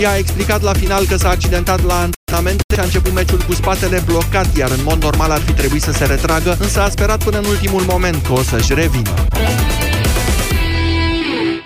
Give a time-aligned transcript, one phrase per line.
[0.00, 3.52] Ea a explicat la final că s-a accidentat la antrenament și a început meciul cu
[3.52, 7.24] spatele blocat, iar în mod normal ar fi trebuit să se retragă, însă a sperat
[7.24, 9.10] până în ultimul moment că o să-și revină.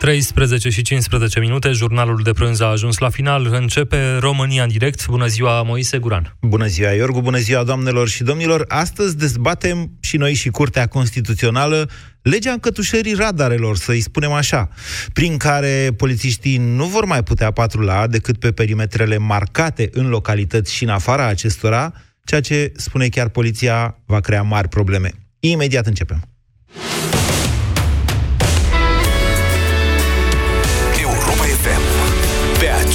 [0.03, 3.47] 13 și 15 minute, jurnalul de prânz a ajuns la final.
[3.47, 5.07] Începe România în direct.
[5.07, 6.37] Bună ziua, Moise Guran.
[6.41, 8.65] Bună ziua, Iorgu, bună ziua, doamnelor și domnilor.
[8.69, 11.91] Astăzi dezbatem și noi și Curtea Constituțională
[12.23, 14.69] legea încătușării radarelor, să-i spunem așa,
[15.13, 20.83] prin care polițiștii nu vor mai putea patrula decât pe perimetrele marcate în localități și
[20.83, 21.93] în afara acestora,
[22.25, 25.11] ceea ce, spune chiar poliția, va crea mari probleme.
[25.41, 26.23] Imediat începem.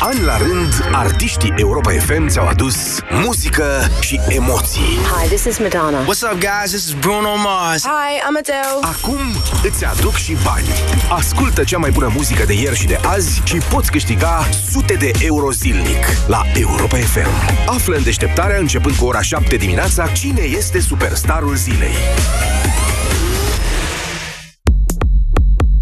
[0.00, 4.98] An la rând, artiștii Europa FM ți-au adus muzică și emoții.
[5.20, 5.98] Hi, this is Madonna.
[6.02, 6.70] What's up, guys?
[6.70, 7.82] This is Bruno Mars.
[7.82, 8.78] Hi, I'm Adele.
[8.80, 9.18] Acum
[9.62, 10.66] îți aduc și bani.
[11.10, 15.10] Ascultă cea mai bună muzică de ieri și de azi și poți câștiga sute de
[15.20, 17.30] euro zilnic la Europa FM.
[17.66, 21.94] Află în deșteptarea începând cu ora 7 dimineața cine este superstarul zilei.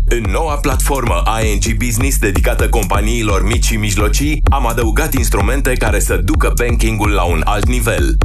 [0.09, 6.17] În noua platformă ING Business dedicată companiilor mici și mijlocii, am adăugat instrumente care să
[6.17, 8.17] ducă bankingul la un alt nivel.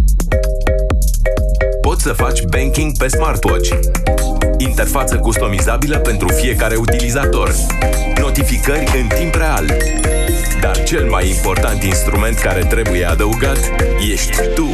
[1.82, 3.70] Poți să faci banking pe smartwatch.
[4.58, 7.56] Interfață customizabilă pentru fiecare utilizator.
[8.20, 9.78] Notificări în timp real.
[10.62, 13.72] Dar cel mai important instrument care trebuie adăugat
[14.12, 14.68] ești tu.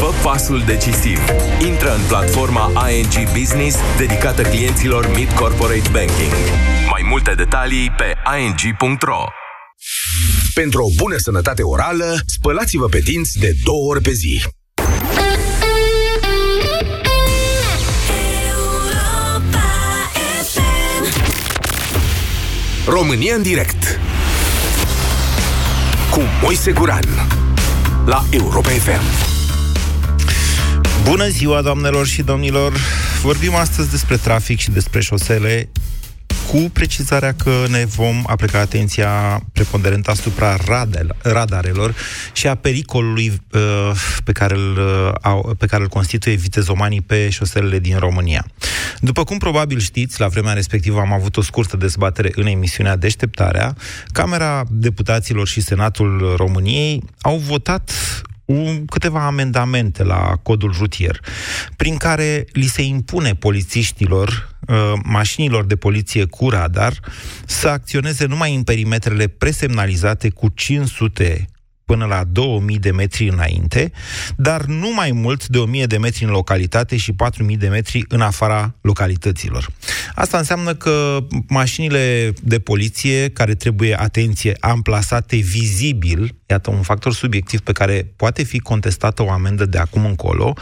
[0.00, 1.18] Fă pasul decisiv.
[1.66, 6.32] Intră în platforma ING Business dedicată clienților Mid Corporate Banking.
[6.90, 9.24] Mai multe detalii pe ing.ro
[10.54, 14.42] Pentru o bună sănătate orală, spălați-vă pe dinți de două ori pe zi.
[22.86, 24.00] România în direct
[26.10, 27.04] cu Moise Guran
[28.04, 29.29] la Europa FM.
[31.04, 32.72] Bună ziua, doamnelor și domnilor!
[33.22, 35.68] Vorbim astăzi despre trafic și despre șosele,
[36.50, 40.56] cu precizarea că ne vom aplica atenția preponderentă asupra
[41.22, 41.94] radarelor
[42.32, 43.60] și a pericolului uh,
[44.24, 44.78] pe, care îl,
[45.24, 48.46] uh, pe care îl constituie vitezomanii pe șoselele din România.
[49.00, 53.76] După cum probabil știți, la vremea respectivă am avut o scurtă dezbatere în emisiunea Deșteptarea,
[54.12, 57.90] Camera Deputaților și Senatul României au votat
[58.50, 61.20] un, câteva amendamente la codul rutier,
[61.76, 67.00] prin care li se impune polițiștilor, uh, mașinilor de poliție cu radar,
[67.46, 71.48] să acționeze numai în perimetrele presemnalizate cu 500
[71.84, 73.92] până la 2000 de metri înainte,
[74.36, 78.20] dar nu mai mult de 1000 de metri în localitate și 4000 de metri în
[78.20, 79.68] afara localităților.
[80.14, 87.60] Asta înseamnă că mașinile de poliție, care trebuie, atenție, amplasate vizibil, iată un factor subiectiv
[87.60, 90.52] pe care poate fi contestată o amendă de acum încolo,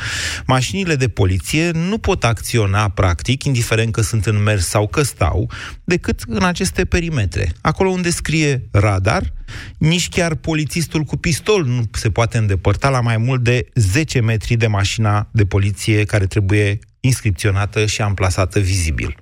[0.47, 5.51] mașinile de poliție nu pot acționa practic, indiferent că sunt în mers sau că stau,
[5.85, 7.53] decât în aceste perimetre.
[7.61, 9.33] Acolo unde scrie radar,
[9.79, 14.57] nici chiar polițistul cu pistol nu se poate îndepărta la mai mult de 10 metri
[14.57, 19.17] de mașina de poliție care trebuie inscripționată și amplasată vizibil.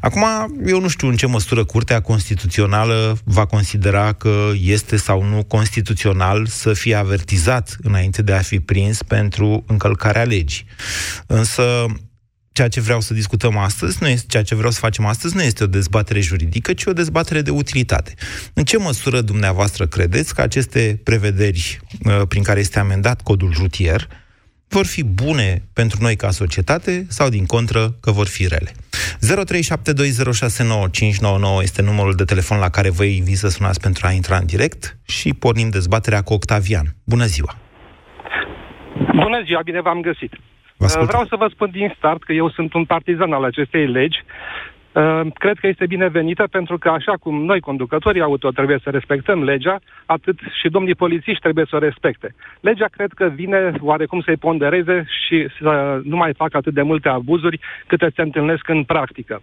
[0.00, 0.24] Acum,
[0.66, 6.46] eu nu știu în ce măsură Curtea Constituțională va considera că este sau nu constituțional
[6.46, 10.64] să fie avertizat înainte de a fi prins pentru încălcarea legii.
[11.26, 11.86] Însă,
[12.52, 15.42] ceea ce vreau să discutăm astăzi, nu este, ceea ce vreau să facem astăzi nu
[15.42, 18.14] este o dezbatere juridică, ci o dezbatere de utilitate.
[18.52, 24.08] În ce măsură dumneavoastră credeți că aceste prevederi uh, prin care este amendat codul rutier
[24.76, 28.70] vor fi bune pentru noi ca societate sau, din contră, că vor fi rele?
[31.60, 34.46] 0372069599 este numărul de telefon la care vă invit să sunați pentru a intra în
[34.46, 36.86] direct și pornim dezbaterea cu Octavian.
[37.12, 37.52] Bună ziua!
[39.24, 40.32] Bună ziua, bine v-am găsit!
[40.76, 44.18] Vreau să vă spun din start că eu sunt un partizan al acestei legi.
[45.00, 49.44] Uh, cred că este binevenită pentru că așa cum noi, conducătorii auto, trebuie să respectăm
[49.44, 52.34] legea, atât și domnii polițiști trebuie să o respecte.
[52.60, 57.08] Legea cred că vine oarecum să-i pondereze și să nu mai facă atât de multe
[57.08, 59.42] abuzuri câte se întâlnesc în practică.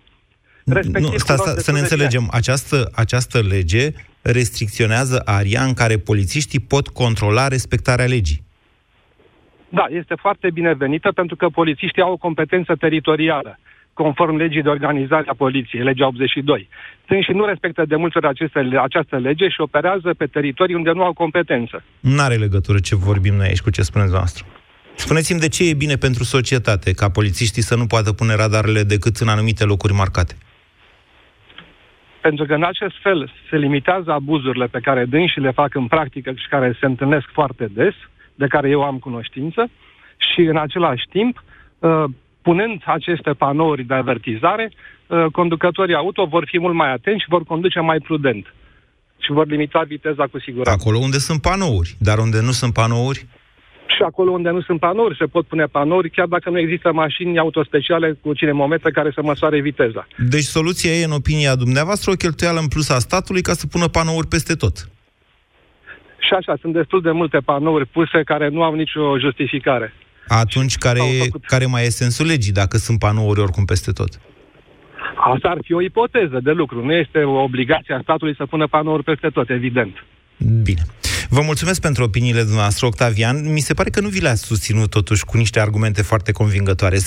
[0.65, 2.27] Respectiv, nu, sta, sta, să ne înțelegem.
[2.31, 3.89] Această, această lege
[4.21, 8.43] restricționează aria în care polițiștii pot controla respectarea legii.
[9.69, 13.59] Da, este foarte binevenită pentru că polițiștii au o competență teritorială
[14.01, 16.69] conform legii de organizare a poliției, legea 82.
[17.07, 20.91] Sunt și nu respectă de multe ori aceste, această lege și operează pe teritorii unde
[20.91, 21.83] nu au competență.
[21.99, 24.45] Nu are legătură ce vorbim noi aici cu ce spuneți noastră.
[24.95, 29.15] Spuneți-mi de ce e bine pentru societate ca polițiștii să nu poată pune radarele decât
[29.15, 30.35] în anumite locuri marcate?
[32.21, 36.31] Pentru că în acest fel se limitează abuzurile pe care dânsii le fac în practică
[36.35, 37.93] și care se întâlnesc foarte des,
[38.35, 39.69] de care eu am cunoștință,
[40.17, 41.43] și în același timp,
[41.79, 42.03] uh,
[42.47, 47.43] punând aceste panouri de avertizare, uh, conducătorii auto vor fi mult mai atenți și vor
[47.43, 48.45] conduce mai prudent
[49.23, 50.79] și vor limita viteza cu siguranță.
[50.79, 53.25] Acolo unde sunt panouri, dar unde nu sunt panouri?
[53.95, 57.39] Și acolo unde nu sunt panouri, se pot pune panouri, chiar dacă nu există mașini
[57.39, 60.07] autospeciale cu cinemometre care să măsoare viteza.
[60.17, 63.87] Deci soluția e, în opinia dumneavoastră, o cheltuială în plus a statului ca să pună
[63.87, 64.75] panouri peste tot.
[66.25, 69.93] Și așa, sunt destul de multe panouri puse care nu au nicio justificare.
[70.27, 71.01] Atunci, care,
[71.41, 74.19] care mai e sensul legii, dacă sunt panouri oricum peste tot?
[75.33, 76.85] Asta ar fi o ipoteză de lucru.
[76.85, 80.05] Nu este o obligație a statului să pună panouri peste tot, evident.
[80.63, 80.81] Bine.
[81.29, 83.51] Vă mulțumesc pentru opiniile dumneavoastră, Octavian.
[83.53, 86.97] Mi se pare că nu vi le-ați susținut totuși cu niște argumente foarte convingătoare.
[86.97, 87.01] 0372069599.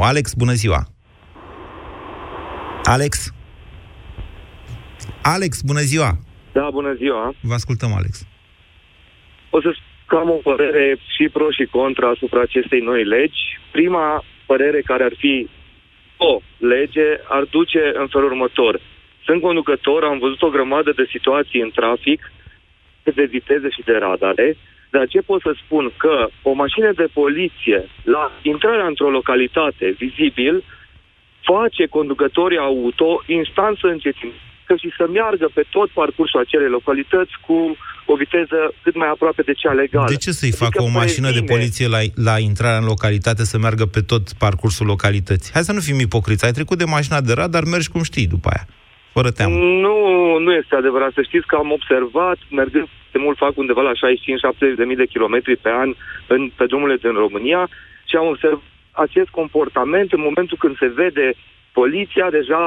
[0.00, 0.88] Alex, bună ziua!
[2.84, 3.32] Alex?
[5.22, 6.18] Alex, bună ziua!
[6.52, 7.34] Da, bună ziua!
[7.40, 8.26] Vă ascultăm, Alex.
[9.50, 9.74] O să
[10.14, 13.58] am o părere și pro și contra asupra acestei noi legi.
[13.70, 15.48] Prima părere care ar fi
[16.16, 18.80] o lege ar duce în felul următor.
[19.24, 22.32] Sunt conducător, am văzut o grămadă de situații în trafic,
[23.02, 24.56] de viteze și de radare,
[24.90, 25.92] dar ce pot să spun?
[25.96, 30.64] Că o mașină de poliție, la intrarea într-o localitate vizibil,
[31.42, 37.76] face conducătorii auto instanță încetinită și să meargă pe tot parcursul acelei localități cu
[38.06, 40.08] o viteză cât mai aproape de cea legală.
[40.08, 41.46] De ce să-i adică facă o mașină previne...
[41.46, 45.52] de poliție la, la intrarea în localitate să meargă pe tot parcursul localității?
[45.52, 46.44] Hai să nu fim ipocriți.
[46.44, 48.66] Ai trecut de mașina de radar, mergi cum știi după aia.
[49.12, 49.54] Fără teamă.
[49.54, 49.96] Nu,
[50.38, 51.12] nu este adevărat.
[51.12, 55.12] Să știți că am observat, mergând de mult fac undeva la 65-70 de mii de
[55.14, 55.94] kilometri pe an
[56.26, 57.68] în, pe drumurile din România
[58.08, 61.34] și am observat acest comportament în momentul când se vede
[61.72, 62.62] poliția deja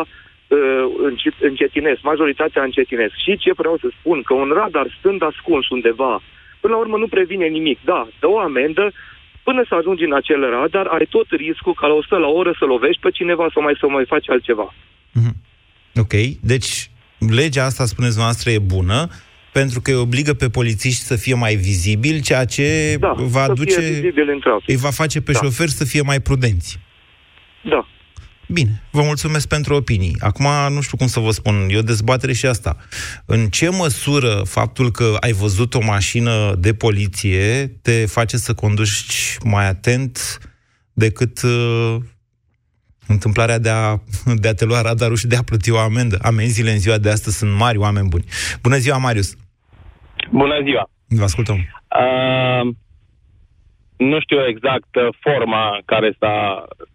[0.50, 3.14] uh, încetinesc, majoritatea încetinesc.
[3.24, 4.22] Și ce vreau să spun?
[4.22, 6.22] Că un radar stând ascuns undeva,
[6.60, 7.80] până la urmă nu previne nimic.
[7.84, 8.92] Da, dă o amendă,
[9.44, 12.66] până să ajungi în acel radar, ai tot riscul ca la 100 la oră să
[12.66, 14.74] lovești pe cineva sau mai să mai faci altceva.
[15.18, 15.36] Mm-hmm.
[15.96, 16.90] Ok, deci
[17.36, 19.08] legea asta, spuneți noastră, e bună,
[19.52, 24.12] pentru că îi obligă pe polițiști să fie mai vizibili, ceea ce da, va duce,
[24.66, 25.40] îi va face pe da.
[25.44, 26.80] șoferi să fie mai prudenți.
[27.62, 27.88] Da.
[28.52, 30.16] Bine, vă mulțumesc pentru opinii.
[30.20, 32.78] Acum, nu știu cum să vă spun, e o dezbatere și asta.
[33.26, 39.38] În ce măsură faptul că ai văzut o mașină de poliție te face să conduci
[39.44, 40.40] mai atent
[40.94, 41.96] decât uh,
[43.08, 43.98] întâmplarea de a,
[44.42, 46.18] de a te lua radarul și de a plăti o amendă?
[46.22, 48.26] Amenziile în ziua de astăzi sunt mari, oameni buni.
[48.62, 49.36] Bună ziua, Marius!
[50.32, 50.90] Bună ziua!
[51.08, 51.56] Vă ascultăm.
[51.56, 52.76] Uh,
[53.98, 56.89] nu știu exact uh, forma care s-a sau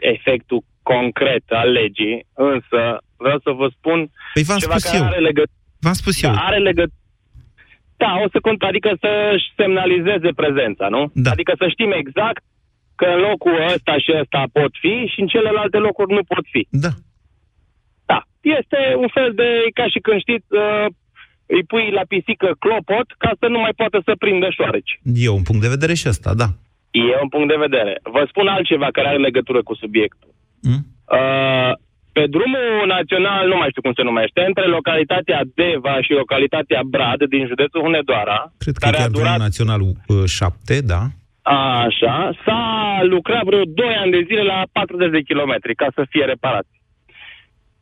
[0.00, 2.80] efectul concret al legii, însă
[3.16, 3.98] vreau să vă spun
[4.34, 5.04] păi v-am ceva spus care eu.
[5.10, 5.58] are legătură.
[5.84, 6.30] V-am spus eu.
[6.30, 6.96] Da, are legătură.
[8.02, 11.02] Da, o să cont, adică să-și semnalizeze prezența, nu?
[11.14, 11.30] Da.
[11.30, 12.42] Adică să știm exact
[13.00, 16.62] că în locul ăsta și ăsta pot fi și în celelalte locuri nu pot fi.
[16.84, 16.92] Da.
[18.10, 18.20] Da.
[18.58, 19.48] Este un fel de,
[19.78, 20.86] ca și când știți, uh,
[21.54, 24.92] îi pui la pisică clopot ca să nu mai poată să prindă șoareci.
[25.26, 26.48] E un punct de vedere și ăsta, da.
[26.90, 28.00] E un punct de vedere.
[28.02, 30.30] Vă spun altceva care are legătură cu subiectul.
[30.62, 30.82] Mm?
[31.18, 31.72] Uh,
[32.12, 37.20] pe drumul național, nu mai știu cum se numește, între localitatea Deva și localitatea Brad
[37.34, 39.26] din județul Hunedoara, Cred că care chiar a durat...
[39.26, 41.02] drumul național uh, 7, da.
[41.86, 42.64] Așa, s-a
[43.02, 46.66] lucrat vreo 2 ani de zile la 40 de kilometri ca să fie reparat.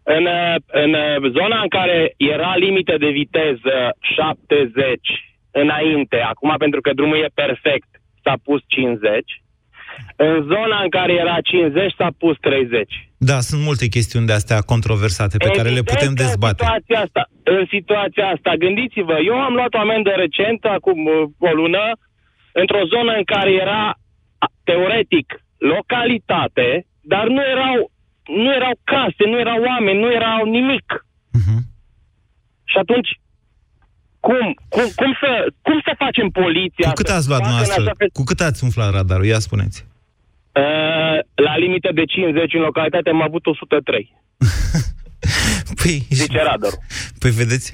[0.03, 0.27] În,
[0.67, 0.91] în
[1.39, 5.01] zona în care era limită de viteză 70
[5.51, 7.91] înainte, acum pentru că drumul e perfect,
[8.27, 9.43] s-a pus 50.
[10.17, 13.11] În zona în care era 50 s-a pus 30.
[13.31, 16.65] Da, sunt multe chestiuni de astea controversate pe Evident care le putem dezbate.
[16.65, 17.23] În situația, asta,
[17.57, 21.85] în situația asta, gândiți-vă, eu am luat o amendă recent, acum uh, o lună,
[22.53, 23.83] într-o zonă în care era
[24.69, 25.27] teoretic
[25.75, 26.69] localitate,
[27.01, 27.77] dar nu erau,
[28.43, 30.89] nu erau case, nu erau oameni, nu erau nimic.
[31.39, 31.61] Uh-huh.
[32.71, 33.11] Și atunci
[34.29, 34.47] cum?
[34.75, 35.31] Cum, cum, să,
[35.67, 36.89] cum să facem poliția?
[36.89, 37.83] Cu cât ați luat noastră?
[37.99, 38.11] Fel...
[38.13, 39.25] Cu cât ați umflat radarul?
[39.25, 39.79] Ia spuneți.
[40.53, 41.17] Uh,
[41.47, 44.15] la limită de 50 în localitate am avut 103.
[45.81, 46.07] păi...
[46.11, 46.79] Zice radarul.
[47.19, 47.73] Păi vedeți?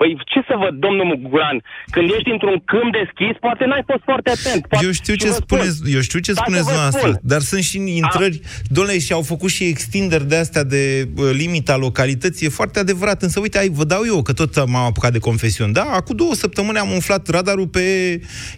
[0.00, 1.56] Păi ce să văd, domnul Muguran?
[1.94, 4.66] Când ești într-un câmp deschis, poate n-ai fost foarte atent.
[4.66, 5.92] Poate eu știu ce spuneți, spun.
[5.96, 8.40] eu știu ce da, spuneți noastră, dar sunt și intrări,
[8.76, 13.22] domnule, și au făcut și extinderi de astea de uh, limita localității, e foarte adevărat,
[13.22, 16.34] însă uite, ai, vă dau eu, că tot m-am apucat de confesiuni, da, acum două
[16.34, 17.84] săptămâni am umflat radarul pe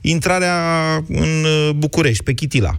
[0.01, 0.57] intrarea
[1.09, 2.73] în uh, București, pe Chitila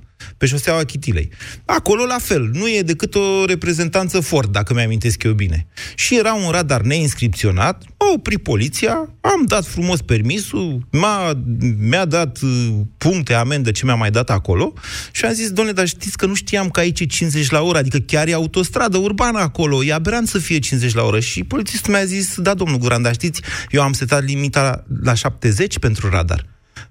[0.43, 1.29] pe șoseaua Chitilei.
[1.65, 5.67] Acolo, la fel, nu e decât o reprezentanță Ford, dacă mi-amintesc eu bine.
[5.95, 11.43] Și era un radar neinscripționat, a oprit poliția, am dat frumos permisul, m-a,
[11.77, 14.73] mi-a dat uh, puncte, amendă ce mi-a mai dat acolo
[15.11, 17.77] și am zis, domnule, dar știți că nu știam că aici e 50 la oră,
[17.77, 21.19] adică chiar e autostradă urbană acolo, e aberant să fie 50 la oră.
[21.19, 25.13] Și polițistul mi-a zis, da, domnul Guran, dar știți, eu am setat limita la, la
[25.13, 26.45] 70 pentru radar.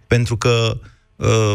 [0.06, 0.90] Pentru că uh,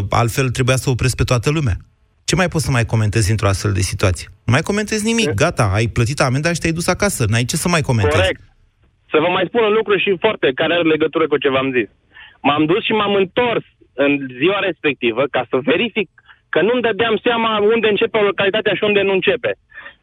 [0.10, 1.78] altfel trebuia să opresc pe toată lumea.
[2.26, 4.28] Ce mai poți să mai comentezi într-o astfel de situație?
[4.46, 7.68] Nu mai comentezi nimic, gata, ai plătit amenda și te-ai dus acasă, n-ai ce să
[7.68, 8.22] mai comentezi.
[8.22, 8.42] Corect.
[9.12, 11.90] Să vă mai spun un lucru și foarte, care are legătură cu ce v-am zis.
[12.42, 16.10] M-am dus și m-am întors în ziua respectivă ca să verific
[16.50, 19.52] că nu-mi dădeam seama unde începe o localitate și unde nu începe.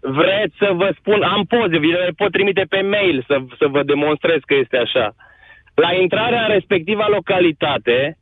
[0.00, 3.82] Vreți să vă spun, am poze, vi le pot trimite pe mail să, să vă
[3.82, 5.06] demonstrez că este așa.
[5.74, 8.18] La intrarea în respectiva localitate,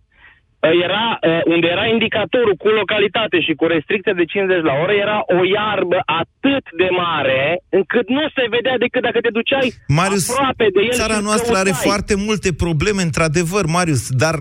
[0.87, 1.19] era,
[1.54, 5.99] unde era indicatorul cu localitate și cu restricție de 50 la oră, era o iarbă
[6.23, 7.42] atât de mare
[7.78, 10.92] încât nu se vedea decât dacă te duceai Marius, aproape de el.
[11.02, 14.35] Țara noastră are foarte multe probleme, într-adevăr, Marius, dar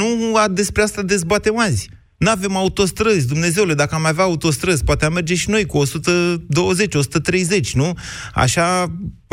[0.00, 1.90] nu a despre asta dezbatem azi.
[2.18, 6.94] Nu avem autostrăzi, Dumnezeule, dacă am avea autostrăzi, poate am merge și noi cu 120,
[6.94, 7.92] 130, nu?
[8.34, 8.86] Așa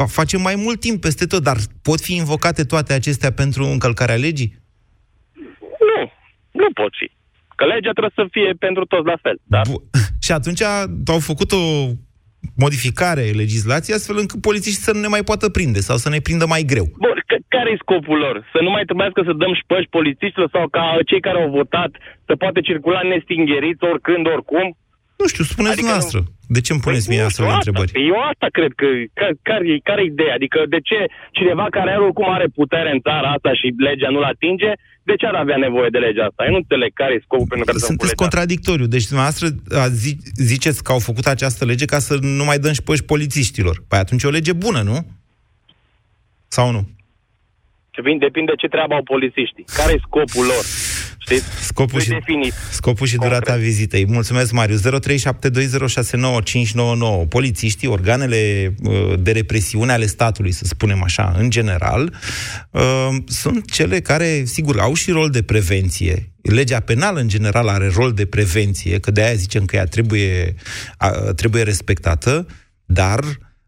[0.08, 4.64] facem mai mult timp peste tot, dar pot fi invocate toate acestea pentru încălcarea legii?
[6.62, 7.08] Nu pot fi.
[7.56, 9.38] Că legea trebuie să fie pentru toți la fel.
[9.44, 9.66] Dar...
[10.26, 10.62] Și atunci
[11.16, 11.64] au făcut o
[12.64, 16.46] modificare legislației astfel încât polițiștii să nu ne mai poată prinde sau să ne prindă
[16.54, 16.88] mai greu.
[17.06, 17.18] Bun,
[17.56, 18.36] care e scopul lor?
[18.54, 21.92] Să nu mai trebuiască să dăm șpăși polițiștilor sau ca cei care au votat
[22.28, 24.66] să poată circula nestingeriți oricând, oricum?
[25.20, 26.20] Nu știu, spuneți adică noastră.
[26.56, 27.92] De ce îmi puneți păi, mie astfel de întrebări?
[28.12, 28.88] Eu asta cred că...
[29.50, 30.34] Care, care e ideea?
[30.40, 31.00] Adică de ce
[31.32, 34.72] cineva care are oricum are putere în țara asta și legea nu-l atinge,
[35.10, 36.46] de ce ar avea nevoie de legea asta?
[36.46, 38.88] Eu nu înțeleg care e scopul pentru care Sunteți contradictoriu.
[38.96, 39.48] Deci dumneavoastră
[40.04, 40.12] zi,
[40.52, 43.76] ziceți că au făcut această lege ca să nu mai dăm și polițiștilor.
[43.88, 44.98] Păi atunci e o lege bună, nu?
[46.48, 46.82] Sau nu?
[48.20, 49.66] Depinde ce treabă au polițiștii.
[49.78, 50.64] Care e scopul lor?
[51.26, 51.46] Știți?
[51.62, 52.54] Scopul și, definit.
[52.72, 53.60] scopul și durata concret.
[53.60, 54.06] vizitei.
[54.06, 54.82] Mulțumesc, Marius.
[54.82, 54.88] 0372069599.
[57.30, 62.14] Polițiștii, organele uh, de represiune ale statului, să spunem așa, în general,
[62.72, 62.82] uh,
[63.26, 66.32] sunt cele care, sigur, au și rol de prevenție.
[66.42, 70.56] Legea penală, în general, are rol de prevenție, că de aia zicem că ea trebuie,
[71.36, 72.46] trebuie respectată,
[72.86, 73.20] dar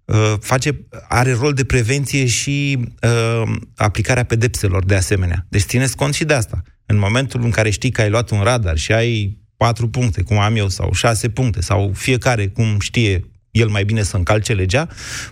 [0.06, 5.46] uh, face, are rol de prevenție și uh, aplicarea pedepselor de asemenea.
[5.50, 6.64] Deci țineți cont și de asta.
[6.90, 10.38] În momentul în care știi că ai luat un radar și ai patru puncte, cum
[10.40, 13.20] am eu, sau șase puncte, sau fiecare cum știe
[13.52, 14.88] el mai bine să încalce legea,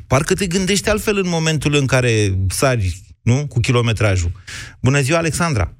[0.08, 2.10] parcă te gândești altfel în momentul în care
[2.48, 3.48] sari, nu?
[3.50, 4.32] Cu kilometrajul.
[4.82, 5.72] Bună ziua, Alexandra!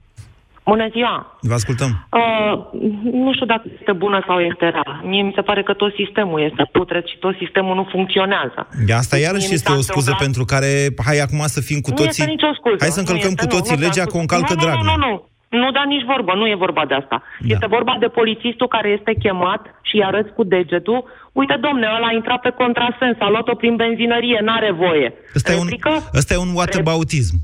[0.64, 1.38] Bună ziua!
[1.42, 2.08] Vă ascultăm.
[2.12, 2.82] Uh,
[3.24, 5.02] nu știu dacă este bună sau este rea.
[5.04, 8.68] Mie mi se pare că tot sistemul este putred și tot sistemul nu funcționează.
[8.86, 10.24] De asta iarăși este o scuză întâmplat...
[10.26, 10.70] pentru care,
[11.08, 12.24] hai acum să fim cu toții...
[12.24, 12.78] Nu este nicio scuză.
[12.80, 14.76] Hai să încălcăm este, cu toții nu, legea nu, cu o încalcă nu, drag.
[14.76, 15.08] Nu, nu, nu.
[15.08, 17.18] Nu, dar nici vorbă, nu e vorba de asta.
[17.40, 17.54] Da.
[17.54, 21.04] Este vorba de polițistul care este chemat și îi arăți cu degetul.
[21.32, 25.14] Uite, domne, ăla a intrat pe contrasens, a luat-o prin benzinărie, n-are voie.
[25.36, 25.70] Ăsta e un,
[26.14, 27.36] ăsta e un whataboutism.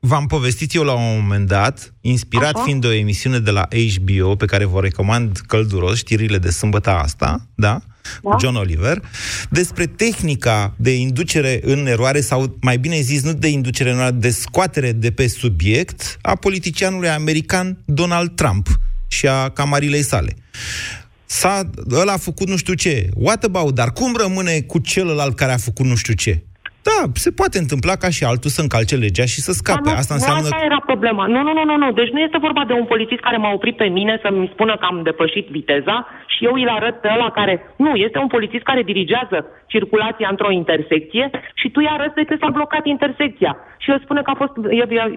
[0.00, 2.62] V-am povestit eu la un moment dat, inspirat Așa?
[2.62, 6.90] fiind de o emisiune de la HBO, pe care vă recomand călduros, știrile de sâmbătă
[6.90, 7.78] asta, da?
[8.22, 8.36] Da?
[8.40, 9.02] John Oliver,
[9.50, 14.14] despre tehnica de inducere în eroare, sau mai bine zis, nu de inducere în eroare,
[14.14, 20.36] de scoatere de pe subiect a politicianului american Donald Trump și a camarilei sale.
[21.26, 23.08] S-a, ăla a făcut nu știu ce.
[23.14, 23.74] What about?
[23.74, 26.44] Dar cum rămâne cu celălalt care a făcut nu știu ce?
[26.88, 29.90] Da, se poate întâmpla ca și altul să încalce legea și să scape.
[29.90, 30.48] nu, asta înseamnă...
[30.48, 31.24] Asta era problema.
[31.34, 31.88] Nu, nu, nu, nu, nu.
[32.00, 34.86] Deci nu este vorba de un polițist care m-a oprit pe mine să-mi spună că
[34.90, 35.96] am depășit viteza
[36.34, 37.54] și eu îl arăt pe ăla care...
[37.76, 42.36] Nu, este un polițist care dirigează circulația într-o intersecție și tu îi arăți de ce
[42.40, 43.52] s-a blocat intersecția.
[43.78, 44.52] Și el spune că a fost...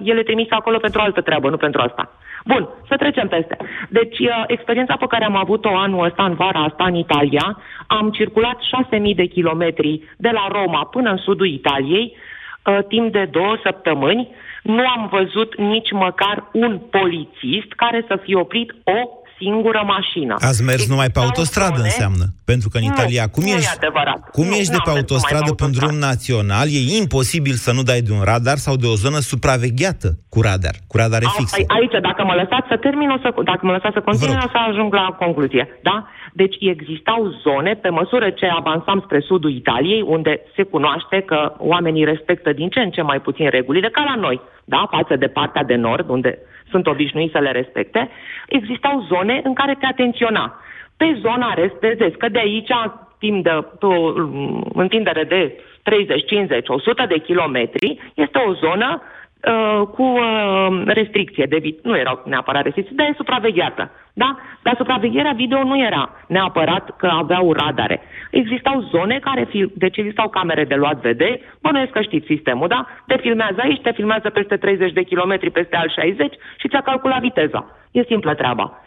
[0.06, 2.04] El e trimis acolo pentru altă treabă, nu pentru asta.
[2.46, 3.58] Bun, să trecem peste.
[3.90, 8.58] Deci, experiența pe care am avut-o anul ăsta, în vara asta, în Italia, am circulat
[8.92, 14.24] 6.000 de kilometri de la Roma până în sudul Italiei, uh, timp de două săptămâni,
[14.64, 19.00] nu am văzut nici măcar un polițist care să fie oprit o
[19.42, 20.36] singură mașină.
[20.50, 22.26] Ați mers Existau numai pe autostradă, zone- înseamnă.
[22.52, 24.22] Pentru că în Nu, Italia, cum nu e ești, adevărat.
[24.38, 26.82] cum Nu, ești de n-am pe mers autostradă numai pe pe un drum național, e
[27.04, 30.96] imposibil să nu dai de un radar sau de o zonă supravegheată cu radar, cu
[31.02, 31.56] radare A- fixe.
[31.60, 34.46] ai- Aici, dacă mă lăsați să termin, o să, dacă mă lăsați să continui, Vă
[34.48, 35.64] o să ajung la concluzie.
[35.90, 35.96] Da?
[36.34, 42.04] Deci existau zone, pe măsură ce avansam spre sudul Italiei, unde se cunoaște că oamenii
[42.04, 44.88] respectă din ce în ce mai puțin regulile, ca la noi, da?
[44.90, 46.38] față de partea de nord, unde
[46.70, 48.10] sunt obișnuiți să le respecte,
[48.48, 50.60] existau zone în care te atenționa.
[50.98, 52.72] Pe zona rest, vezi că de aici,
[53.20, 59.02] timp de pe o mm, întindere de 30, 50, 100 de kilometri, este o zonă
[59.44, 63.92] uh, cu uh, restricție de vid- nu erau neapărat restricții, dar e supravegheată.
[64.14, 64.38] Da?
[64.64, 68.02] Dar supravegherea video nu era neapărat că aveau radare.
[68.32, 72.88] Existau zone care, fil- deci existau camere de luat vederi, bănuiesc că știți sistemul, da?
[73.08, 77.20] Te filmează aici, te filmează peste 30 de kilometri, peste al 60 și ți-a calculat
[77.20, 77.66] viteza.
[77.92, 78.80] E simplă treaba.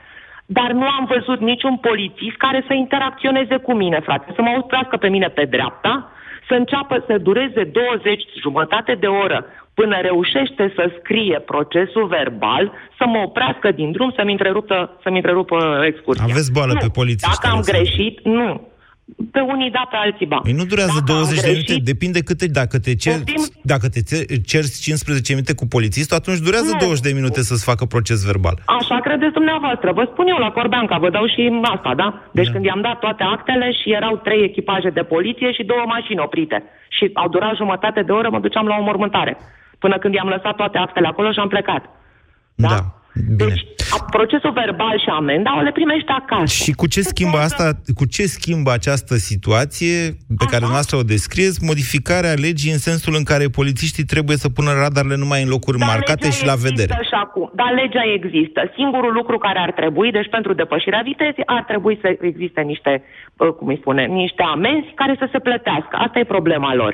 [0.46, 4.96] Dar nu am văzut niciun polițist care să interacționeze cu mine, frate, să mă oprească
[4.96, 6.11] pe mine pe dreapta,
[6.52, 9.38] să înceapă să dureze 20 jumătate de oră
[9.74, 15.56] până reușește să scrie procesul verbal, să mă oprească din drum, să-mi întrerupă, să-mi întrerupă
[15.90, 16.24] excursia.
[16.30, 16.78] Aveți boală nu.
[16.78, 17.82] pe polițiști, Dacă am Alexandru.
[17.82, 18.50] greșit, nu.
[19.34, 20.38] Pe unii da, pe alții ba.
[20.46, 23.42] Păi nu durează Dacă am 20 de greșit, minute, depinde câte, dacă te cer, Poftim?
[23.72, 26.78] dacă te cer- cerți 15 minute cu polițistul, atunci durează Nu.
[26.78, 28.56] 20 de minute să-ți facă proces verbal.
[28.80, 29.88] Așa credeți dumneavoastră.
[29.98, 31.42] Vă spun eu la Corbeanca, vă dau și
[31.74, 32.08] asta, da?
[32.38, 32.52] Deci Da.
[32.52, 36.58] când i-am dat toate actele și erau trei echipaje de poliție și două mașini oprite.
[36.96, 39.36] Și au durat jumătate de oră, mă duceam la o mormântare.
[39.78, 41.82] Până când i-am lăsat toate actele acolo și am plecat.
[42.54, 42.68] Da.
[42.68, 42.80] Da?
[43.14, 43.36] Bine.
[43.36, 46.62] Deci a- procesul verbal și amenda le primești acasă.
[46.64, 47.64] Și cu ce schimbă asta,
[47.94, 49.96] cu ce schimbă această situație
[50.40, 54.70] pe care dumneavoastră o descrieți, modificarea legii în sensul în care polițiștii trebuie să pună
[54.72, 56.92] radarele numai în locuri Dar marcate legea și la există vedere?
[57.10, 57.46] Și acum.
[57.60, 58.60] Dar legea există.
[58.78, 62.92] Singurul lucru care ar trebui, deci pentru depășirea vitezei, ar trebui să existe niște,
[63.36, 65.94] uh, cum îi spune, niște amenzi care să se plătească.
[66.04, 66.92] Asta e problema lor,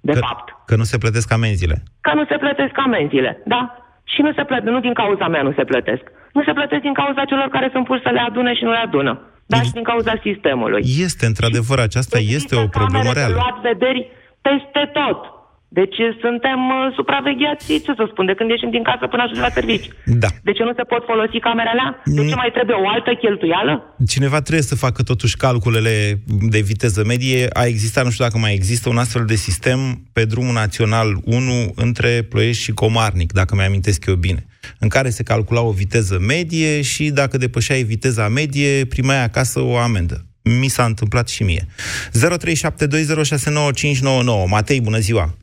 [0.00, 0.46] de Că, fapt.
[0.66, 1.76] că nu se plătesc amenziile.
[2.00, 3.78] Că nu se plătesc amenziile, da?
[4.12, 6.02] Și nu se plătesc, nu din cauza mea nu se plătesc.
[6.32, 8.82] Nu se plătesc din cauza celor care sunt puși să le adune și nu le
[8.88, 9.12] adună.
[9.46, 10.82] Dar și din cauza sistemului.
[11.06, 13.34] Este, într-adevăr, aceasta este o problemă camere de reală.
[13.34, 15.33] luat vederi peste tot.
[15.68, 19.52] Deci suntem uh, supravegheați, ce să spun, de când ieșim din casă până ajungem la
[19.58, 19.88] servici.
[20.04, 20.28] Da.
[20.42, 22.02] De ce nu se pot folosi camerele alea?
[22.04, 22.40] De ce Mm.
[22.42, 23.74] mai trebuie o altă cheltuială?
[24.14, 26.20] Cineva trebuie să facă totuși calculele
[26.54, 27.48] de viteză medie.
[27.52, 29.78] A existat, nu știu dacă mai există, un astfel de sistem
[30.12, 34.46] pe drumul național 1 între Ploiești și Comarnic, dacă mi-amintesc eu bine,
[34.78, 39.76] în care se calcula o viteză medie și dacă depășeai viteza medie, primeai acasă o
[39.76, 40.24] amendă.
[40.60, 41.66] Mi s-a întâmplat și mie.
[42.10, 44.48] 0372069599.
[44.48, 45.34] Matei, bună ziua!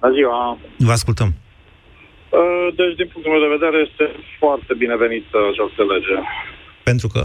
[0.00, 0.58] Bună ziua!
[0.88, 1.30] Vă ascultăm.
[2.38, 4.04] Uh, Deci, din punctul meu de vedere, este
[4.38, 6.16] foarte binevenită această lege.
[6.90, 7.22] Pentru că?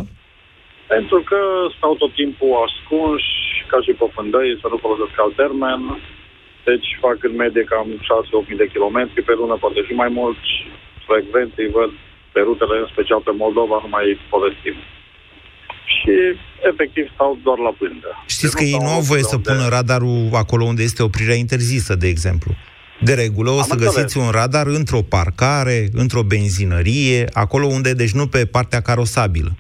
[0.94, 1.40] Pentru că
[1.78, 3.32] stau tot timpul ascunși,
[3.72, 5.82] ca și pe fândăi, să nu folosesc alt termen.
[6.70, 7.88] Deci fac în medie cam
[8.44, 10.42] 6-8 mii de kilometri pe lună, poate și mai mult.
[11.08, 11.92] Frecvent îi văd
[12.34, 14.76] pe rutele, în special pe Moldova, nu mai povestim.
[15.86, 16.12] Și
[16.72, 18.24] efectiv stau doar la pândă.
[18.26, 20.64] Știți Deci că ei stau nu în au voie locul să unde- pună radarul acolo
[20.66, 22.52] unde este oprirea interzisă, de exemplu.
[23.00, 23.94] De regulă o Am să înțeles.
[23.96, 29.52] găsiți un radar într-o parcare, într-o benzinărie, acolo unde, deci nu pe partea carosabilă.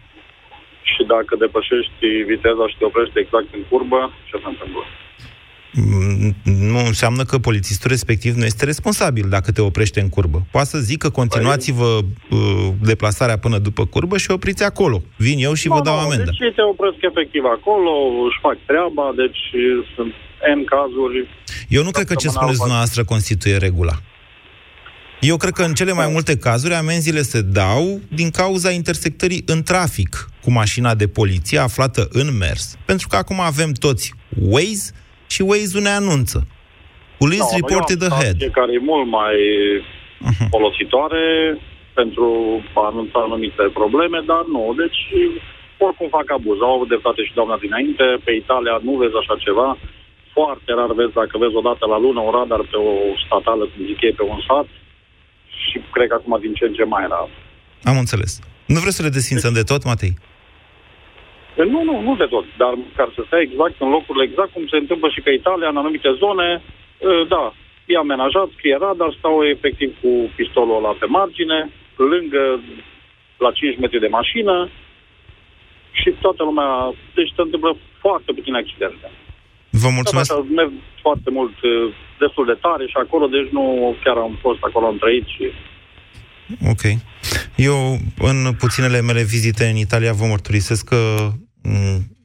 [0.92, 4.84] Și dacă depășești viteza și te oprești exact în curbă, ce se întâmplă?
[5.76, 10.46] Mm, Nu înseamnă că polițistul respectiv nu este responsabil dacă te oprește în curbă.
[10.52, 12.40] Poate să zică continuați-vă uh,
[12.82, 15.04] deplasarea până după curbă și opriți acolo.
[15.18, 16.24] Vin eu și vă Nu, dau nu, amendă.
[16.24, 17.90] Deci ei te opresc efectiv acolo,
[18.28, 19.42] își fac treaba, deci
[19.96, 20.14] sunt
[20.58, 21.28] N cazuri.
[21.68, 23.96] Eu nu cred că ce Săptămânal spuneți fac- dumneavoastră constituie regula.
[25.22, 29.64] Eu cred că în cele mai multe cazuri amenziile se dau din cauza intersectării în
[29.64, 32.78] trafic cu mașina de poliție aflată în mers.
[32.86, 34.92] Pentru că acum avem toți Waze
[35.34, 36.38] și Waze-ul ne anunță.
[37.22, 38.36] Police Nu, reported eu am ahead.
[38.36, 39.36] stație care e mult mai
[40.30, 40.46] Mhm.
[40.56, 41.24] folositoare
[42.00, 42.28] pentru
[42.80, 44.64] a anunța anumite probleme, dar nu.
[44.82, 45.00] Deci
[45.86, 46.58] oricum fac abuz.
[46.62, 48.06] Au avut dreptate și doamna dinainte.
[48.26, 49.70] Pe Italia nu vezi așa ceva.
[50.38, 52.94] Foarte rar vezi, dacă vezi o dată la lună, un radar pe o
[53.26, 54.68] statală, cum zic ei, pe un sat.
[55.62, 57.30] Și cred că acum din ce în ce mai rar.
[57.92, 58.32] Am înțeles.
[58.74, 60.14] Nu vreți să le desfințăm de tot, Matei?
[61.56, 64.78] Nu, nu, nu de tot, dar ca să stea exact în locurile exact cum se
[64.78, 67.54] întâmplă și pe Italia, în anumite zone, uh, da,
[67.86, 72.60] e amenajat, scrie radar, stau efectiv cu pistolul ăla pe margine, lângă,
[73.38, 74.70] la 5 metri de mașină
[75.92, 79.08] și toată lumea, deci se întâmplă foarte puține accidente.
[79.70, 80.32] Vă mulțumesc.
[80.32, 84.62] Așa, merg foarte mult, uh, destul de tare și acolo, deci nu chiar am fost
[84.64, 85.46] acolo, am trăit și
[86.74, 86.84] Ok.
[87.56, 91.32] Eu, în puținele mele vizite în Italia, vă mărturisesc că,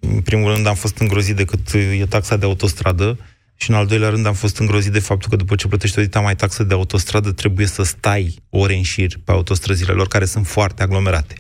[0.01, 3.19] în primul rând, am fost îngrozit de cât e taxa de autostradă
[3.57, 6.03] și, în al doilea rând, am fost îngrozit de faptul că după ce plătești o
[6.03, 10.25] dita mai taxă de autostradă, trebuie să stai ore în șir pe autostrăzile lor, care
[10.25, 11.35] sunt foarte aglomerate.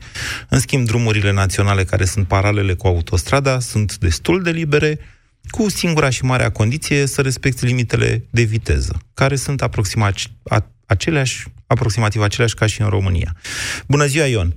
[0.49, 4.99] În schimb, drumurile naționale, care sunt paralele cu autostrada, sunt destul de libere,
[5.51, 10.31] cu singura și marea condiție să respecti limitele de viteză, care sunt aproximativ
[10.87, 13.31] aceleași, aproximativ aceleași ca și în România.
[13.89, 14.49] Bună ziua, Ion!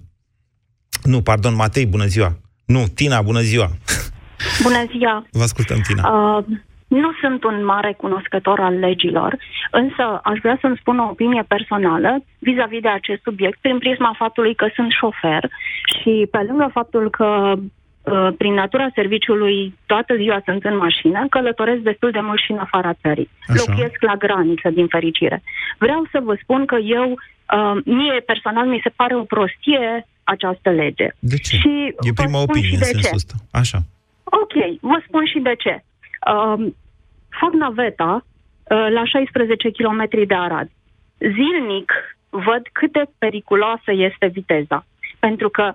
[1.03, 2.31] Nu, pardon, Matei, bună ziua!
[2.65, 3.69] Nu, Tina, bună ziua!
[4.63, 5.25] Bună ziua!
[5.31, 6.03] Vă ascultăm, Tina.
[6.09, 6.45] Uh,
[6.87, 9.37] nu sunt un mare cunoscător al legilor,
[9.71, 14.55] însă aș vrea să-mi spun o opinie personală vis-a-vis de acest subiect, prin prisma faptului
[14.55, 15.49] că sunt șofer
[15.99, 17.59] și pe lângă faptul că Uh,
[18.37, 22.93] prin natura serviciului, toată ziua sunt în mașină, călătoresc destul de mult și în afara
[22.93, 23.29] țării.
[23.47, 23.63] Așa.
[23.65, 25.41] Locuiesc la graniță, din fericire.
[25.77, 30.69] Vreau să vă spun că eu, uh, mie personal, mi se pare o prostie această
[30.69, 31.07] lege.
[31.19, 31.55] De ce?
[31.55, 33.33] Și e prima opinie în sensul ăsta.
[33.51, 33.79] Așa.
[34.23, 35.83] Ok, vă spun și de ce.
[36.33, 36.65] Uh,
[37.39, 40.69] fac naveta uh, la 16 km de Arad.
[41.17, 41.91] Zilnic
[42.29, 44.85] văd cât de periculoasă este viteza.
[45.19, 45.73] Pentru că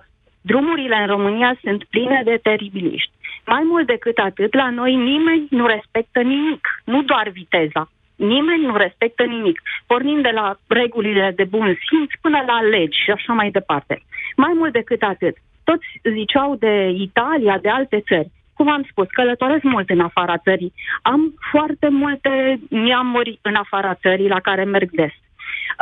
[0.49, 3.11] Drumurile în România sunt pline de teribiliști.
[3.45, 7.89] Mai mult decât atât, la noi nimeni nu respectă nimic, nu doar viteza.
[8.15, 13.11] Nimeni nu respectă nimic, pornind de la regulile de bun simț până la legi și
[13.11, 14.01] așa mai departe.
[14.35, 18.31] Mai mult decât atât, toți ziceau de Italia, de alte țări.
[18.53, 20.73] Cum am spus, călătoresc mult în afara țării.
[21.01, 25.13] Am foarte multe neamuri în afara țării la care merg des.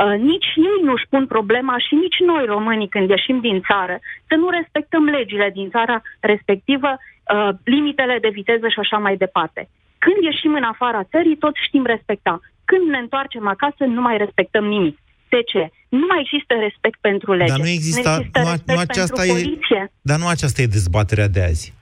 [0.03, 3.95] Uh, nici ei nu-și pun problema și nici noi românii când ieșim din țară
[4.27, 9.69] să nu respectăm legile din țara respectivă, uh, limitele de viteză și așa mai departe.
[9.97, 12.39] Când ieșim în afara țării, toți știm respecta.
[12.65, 14.97] Când ne întoarcem acasă, nu mai respectăm nimic.
[15.29, 15.71] De ce?
[15.89, 17.51] Nu mai există respect pentru lege.
[17.51, 19.91] Dar nu există, nu, există nu, nu aceasta e, poliție.
[20.01, 21.73] Dar nu aceasta e dezbaterea de azi.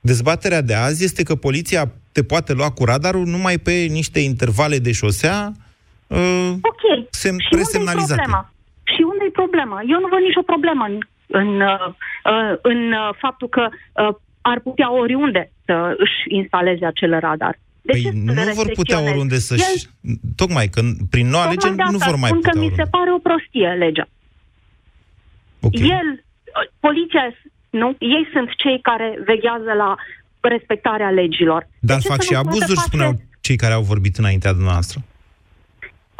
[0.00, 4.78] Dezbaterea de azi este că poliția te poate lua cu radarul numai pe niște intervale
[4.78, 5.52] de șosea
[6.06, 6.84] uh, ok.
[7.22, 8.20] Sem- și presemnalizate.
[8.20, 8.52] Unde problema?
[8.94, 9.78] Și unde e problema?
[9.92, 11.86] Eu nu văd nicio problemă în, în, uh,
[12.32, 17.58] uh, în uh, faptul că uh, ar putea oriunde să își instaleze acel radar.
[17.82, 19.62] De păi nu vor putea oriunde să-și...
[19.62, 22.74] El, tocmai, că prin noua lege nu vor mai putea că oriunde.
[22.74, 24.08] mi se pare o prostie legea.
[25.60, 25.88] Okay.
[25.88, 27.24] El, uh, poliția,
[27.70, 27.88] nu?
[27.98, 29.94] Ei sunt cei care veghează la
[30.40, 31.68] respectarea legilor.
[31.80, 35.00] Dar fac și abuzuri, spuneau cei care au vorbit înaintea dumneavoastră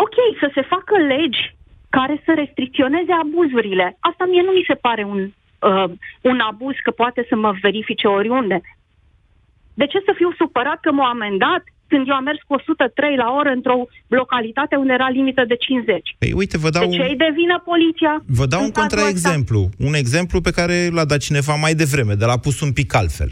[0.04, 1.42] ok, să se facă legi
[1.98, 3.86] care să restricționeze abuzurile.
[4.08, 5.20] Asta mie nu mi se pare un,
[5.70, 5.90] uh,
[6.30, 8.60] un abuz că poate să mă verifice oriunde.
[9.74, 13.28] De ce să fiu supărat că m-au amendat când eu am mers cu 103 la
[13.38, 16.16] oră într-o localitate unde era limită de 50?
[16.18, 16.88] Păi uite, vă dau...
[16.88, 18.22] De ce îi devină poliția?
[18.26, 19.68] Vă dau un contraexemplu.
[19.78, 23.28] Un exemplu pe care l-a dat cineva mai devreme, de l-a pus un pic altfel.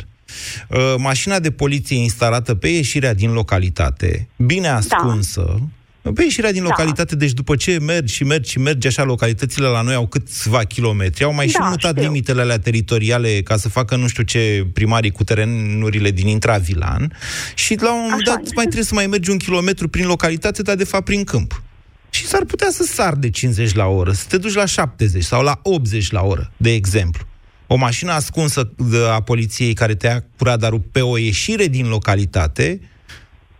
[0.68, 4.74] Uh, mașina de poliție instalată pe ieșirea din localitate, bine da.
[4.74, 5.64] ascunsă, da
[6.12, 6.68] pe ieșirea din da.
[6.68, 10.62] localitate, deci după ce mergi și mergi și mergi așa, localitățile la noi au câțiva
[10.64, 12.02] kilometri, au mai da, și mutat știu.
[12.02, 17.16] limitele alea teritoriale ca să facă nu știu ce primarii cu terenurile din intravilan
[17.54, 20.76] și la un moment dat mai trebuie să mai mergi un kilometru prin localitate, dar
[20.76, 21.62] de fapt prin câmp.
[22.10, 25.42] Și s-ar putea să sar de 50 la oră, să te duci la 70 sau
[25.42, 27.26] la 80 la oră, de exemplu.
[27.66, 28.70] O mașină ascunsă
[29.10, 32.80] a poliției care te ia cu radarul pe o ieșire din localitate,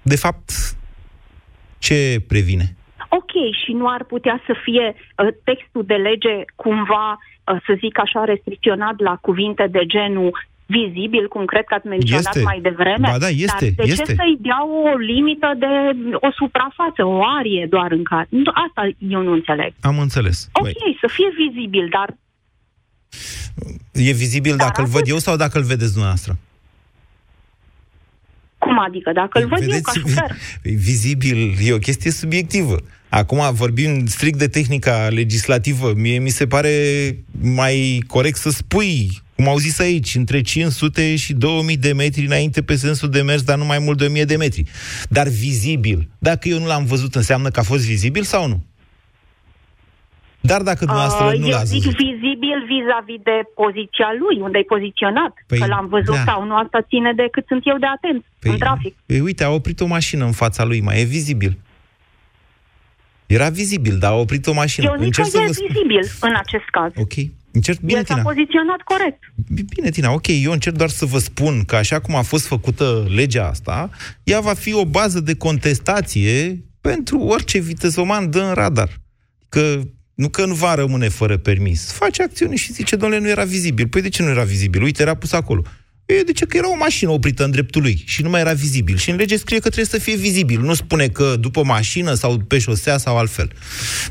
[0.03, 0.77] de fapt,
[1.87, 1.99] ce
[2.33, 2.67] previne?
[3.19, 3.33] Ok,
[3.65, 8.25] și nu ar putea să fie uh, textul de lege cumva, uh, să zic așa,
[8.25, 10.31] restricționat la cuvinte de genul
[10.67, 12.51] vizibil, cum cred că ați menționat este.
[12.51, 13.09] mai devreme.
[13.11, 14.05] Ba da, este, Dar de este.
[14.05, 15.73] ce să-i dea o limită de
[16.27, 18.29] o suprafață, o arie doar în care...
[18.67, 19.73] Asta eu nu înțeleg.
[19.81, 20.49] Am înțeles.
[20.53, 20.99] Ok, Băi.
[21.01, 22.09] să fie vizibil, dar...
[23.93, 26.33] E vizibil dar dacă îl văd eu sau dacă îl vedeți dumneavoastră?
[28.65, 29.13] Cum adică?
[29.15, 30.37] Dacă îl văd Vedeți, eu ca șofer.
[30.89, 32.77] Vizibil e o chestie subiectivă.
[33.09, 35.93] Acum vorbim strict de tehnica legislativă.
[35.97, 36.71] Mie mi se pare
[37.41, 42.63] mai corect să spui, cum au zis aici, între 500 și 2000 de metri înainte
[42.63, 44.65] pe sensul de mers, dar nu mai mult de 1000 de metri.
[45.09, 46.09] Dar vizibil.
[46.19, 48.65] Dacă eu nu l-am văzut, înseamnă că a fost vizibil sau nu?
[50.55, 51.99] Dar dacă dumneavoastră uh, nu l-ați zic văzut...
[52.07, 55.33] vizibil vis-a-vis de poziția lui, unde e poziționat.
[55.47, 56.25] Păi, că l-am văzut da.
[56.29, 58.95] sau nu, asta ține de cât sunt eu de atent păi, în trafic.
[59.07, 61.53] Păi uite, a oprit o mașină în fața lui, mai e vizibil.
[63.27, 64.87] Era vizibil, dar a oprit o mașină.
[64.87, 65.53] Eu zic Încerc că e vă...
[65.67, 66.93] vizibil în acest caz.
[66.97, 67.15] Ok.
[67.53, 69.19] Încerc, bine, El s-a poziționat corect.
[69.75, 73.07] Bine, Tina, ok, eu încerc doar să vă spun că așa cum a fost făcută
[73.15, 73.91] legea asta,
[74.23, 78.89] ea va fi o bază de contestație pentru orice vitezoman dă în radar.
[79.49, 79.81] Că
[80.15, 81.93] Nu că nu va rămâne fără permis.
[81.93, 83.89] Face acțiune și zice, domnule, nu era vizibil.
[83.89, 84.83] Păi de ce nu era vizibil?
[84.83, 85.63] Uite, era pus acolo.
[86.07, 86.47] E, de ce?
[86.47, 88.97] Că era o mașină oprită în dreptul lui și nu mai era vizibil.
[88.97, 90.61] Și în lege scrie că trebuie să fie vizibil.
[90.61, 93.51] Nu spune că după mașină sau pe șosea sau altfel.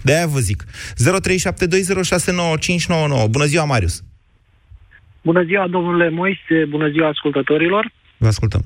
[0.01, 0.63] De-aia vă zic.
[0.63, 0.67] 0372069599.
[3.29, 4.03] Bună ziua, Marius!
[5.21, 7.91] Bună ziua, domnule Moise, bună ziua ascultătorilor.
[8.17, 8.61] Vă ascultăm.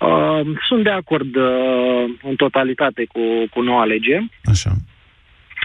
[0.00, 4.18] Uh, sunt de acord uh, în totalitate cu, cu noua lege.
[4.44, 4.72] Așa.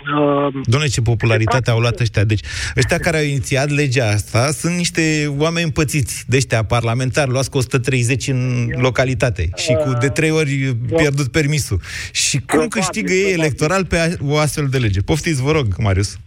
[0.04, 2.24] Uh, Doamne, ce popularitate au luat ăștia.
[2.24, 2.40] Deci,
[2.78, 7.58] ăștia care au inițiat legea asta sunt niște oameni împățiți de ăștia parlamentari, luați cu
[7.58, 11.80] 130 în localitate și cu de trei ori pierdut permisul.
[12.12, 15.02] Și cum câștigă ei electoral pe o astfel de lege?
[15.02, 16.18] Poftiți, vă rog, Marius.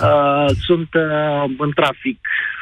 [0.00, 2.18] Uh, sunt uh, în trafic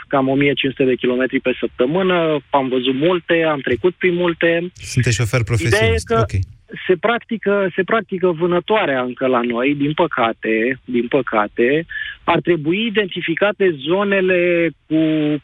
[0.09, 2.17] cam 1500 de kilometri pe săptămână,
[2.51, 4.71] am văzut multe, am trecut prin multe.
[4.75, 6.41] Sunteți șofer profesionist, Ideea e că okay.
[6.87, 11.87] Se, practică, se practică vânătoarea încă la noi, din păcate, din păcate.
[12.25, 14.97] Ar trebui identificate zonele cu,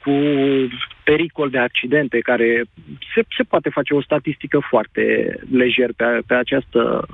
[0.05, 0.13] cu
[1.05, 2.65] pericol de accidente, care
[3.15, 7.07] se, se poate face o statistică foarte lejer pe, pe această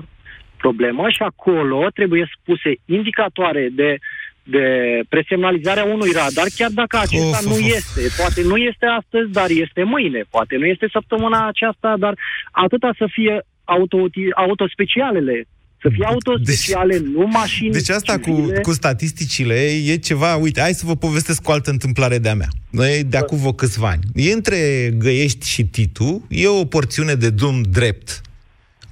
[0.57, 3.97] problemă și acolo trebuie spuse indicatoare de
[4.43, 4.67] de
[5.09, 8.01] presemnalizarea unui radar, chiar dacă acesta of, nu of, este.
[8.17, 10.21] Poate nu este astăzi, dar este mâine.
[10.29, 12.13] Poate nu este săptămâna aceasta, dar
[12.51, 13.97] atâta să fie auto,
[14.35, 15.47] autospecialele
[15.83, 19.53] să fie autospeciale, deci, nu mașini Deci asta cu, cu statisticile
[19.85, 20.35] e ceva...
[20.35, 22.47] Uite, hai să vă povestesc o altă întâmplare de-a mea.
[22.69, 24.03] Noi de acum vă câțiva ani.
[24.13, 24.57] E între
[24.97, 28.21] Găiești și Titu, e o porțiune de drum drept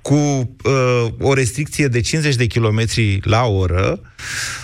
[0.02, 2.82] cu uh, o restricție de 50 de km
[3.24, 4.61] la oră, Uh,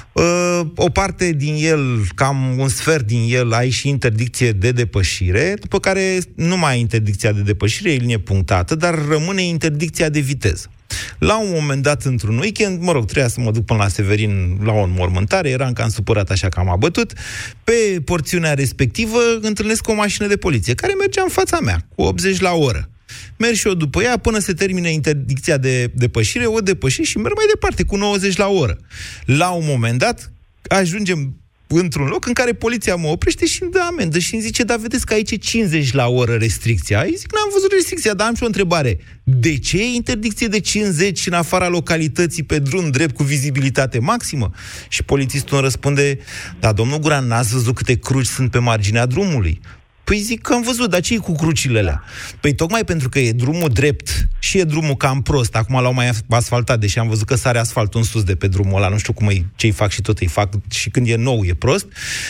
[0.76, 5.80] o parte din el, cam un sfert din el, ai și interdicție de depășire, după
[5.80, 10.72] care nu mai ai interdicția de depășire, e linie punctată, dar rămâne interdicția de viteză.
[11.18, 14.58] La un moment dat, într-un weekend, mă rog, trebuia să mă duc până la Severin
[14.64, 17.14] la o înmormântare, eram cam supărat așa că am abătut,
[17.64, 22.40] pe porțiunea respectivă întâlnesc o mașină de poliție, care mergea în fața mea, cu 80
[22.40, 22.90] la oră.
[23.38, 27.36] Merg și eu după ea până se termine interdicția de depășire, o depășesc și merg
[27.36, 28.78] mai departe cu 90 la oră.
[29.26, 30.32] La un moment dat
[30.67, 31.36] ajungem
[31.67, 34.76] într-un loc în care poliția mă oprește și îmi dă amendă și îmi zice, da,
[34.76, 37.02] vedeți că aici e 50 la oră restricția.
[37.02, 39.00] Îi zic, n-am văzut restricția, dar am și o întrebare.
[39.23, 44.52] De ce e interdicție de 50 în afara localității pe drum drept cu vizibilitate maximă?
[44.89, 46.19] Și polițistul îmi răspunde,
[46.60, 49.60] da, domnul Guran, n-ați văzut câte cruci sunt pe marginea drumului?
[50.08, 52.04] Păi zic că am văzut, dar ce cu crucile alea?
[52.39, 55.56] Păi tocmai pentru că e drumul drept și e drumul cam prost.
[55.56, 58.76] Acum l-au mai asfaltat, deși am văzut că sare asfaltul în sus de pe drumul
[58.76, 58.89] ăla.
[58.89, 60.54] Nu știu cum ce-i fac și tot îi fac.
[60.70, 61.86] Și când e nou, e prost.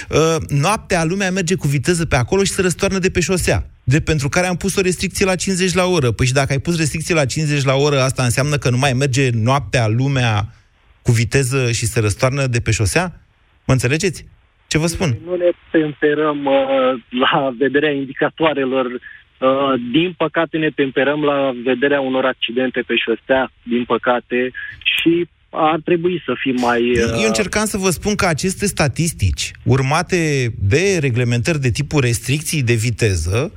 [0.09, 3.69] Uh, noaptea lumea merge cu viteză pe acolo și se răstoarnă de pe șosea.
[3.83, 6.11] De pentru care am pus o restricție la 50 la oră.
[6.11, 8.93] Păi și dacă ai pus restricție la 50 la oră, asta înseamnă că nu mai
[8.93, 10.55] merge noaptea lumea
[11.01, 13.21] cu viteză și se răstoarnă de pe șosea?
[13.65, 14.25] Mă înțelegeți?
[14.67, 15.17] Ce vă spun?
[15.25, 18.85] Nu ne temperăm uh, la vederea indicatoarelor.
[18.85, 24.51] Uh, din păcate ne temperăm la vederea unor accidente pe șosea, din păcate,
[24.83, 26.91] și ar trebui să fim mai...
[26.91, 27.21] Uh...
[27.21, 32.73] Eu încercam să vă spun că aceste statistici, urmate de reglementări de tipul restricții de
[32.73, 33.53] viteză,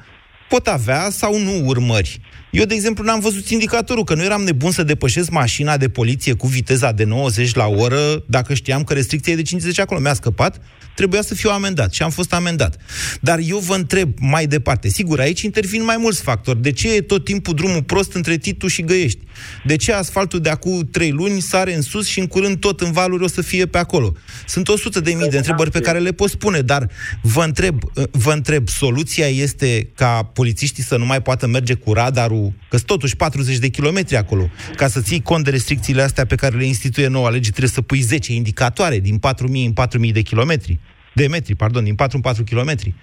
[0.48, 2.20] pot avea sau nu urmări.
[2.50, 6.34] Eu, de exemplu, n-am văzut indicatorul, că nu eram nebun să depășesc mașina de poliție
[6.34, 10.00] cu viteza de 90 la oră, dacă știam că restricția e de 50 acolo.
[10.00, 10.60] Mi-a scăpat,
[11.00, 12.76] trebuia să fiu amendat și am fost amendat.
[13.20, 16.62] Dar eu vă întreb mai departe, sigur, aici intervin mai mulți factori.
[16.62, 19.18] De ce e tot timpul drumul prost între Titu și Găiești?
[19.64, 22.92] De ce asfaltul de acum trei luni sare în sus și în curând tot în
[22.92, 24.16] valuri o să fie pe acolo?
[24.46, 26.90] Sunt 100 de mii de întrebări pe care le pot spune, dar
[27.22, 32.52] vă întreb, vă întreb, soluția este ca polițiștii să nu mai poată merge cu radarul,
[32.68, 36.34] că sunt totuși 40 de kilometri acolo, ca să ții cont de restricțiile astea pe
[36.34, 39.72] care le instituie noua lege, trebuie să pui 10 indicatoare din 4.000 în
[40.06, 40.78] 4.000 de kilometri
[41.12, 42.94] de metri, pardon, din 4 în 4 kilometri.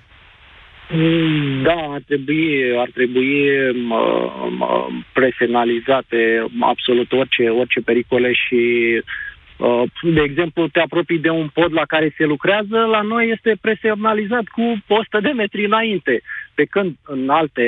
[1.63, 3.49] Da, ar trebui, ar trebui
[5.13, 8.61] presemnalizate absolut orice, orice pericole și
[9.57, 13.57] uh, de exemplu, te apropii de un pod la care se lucrează, la noi este
[13.61, 16.21] presemnalizat cu 100 de metri înainte.
[16.53, 17.65] Pe când în alte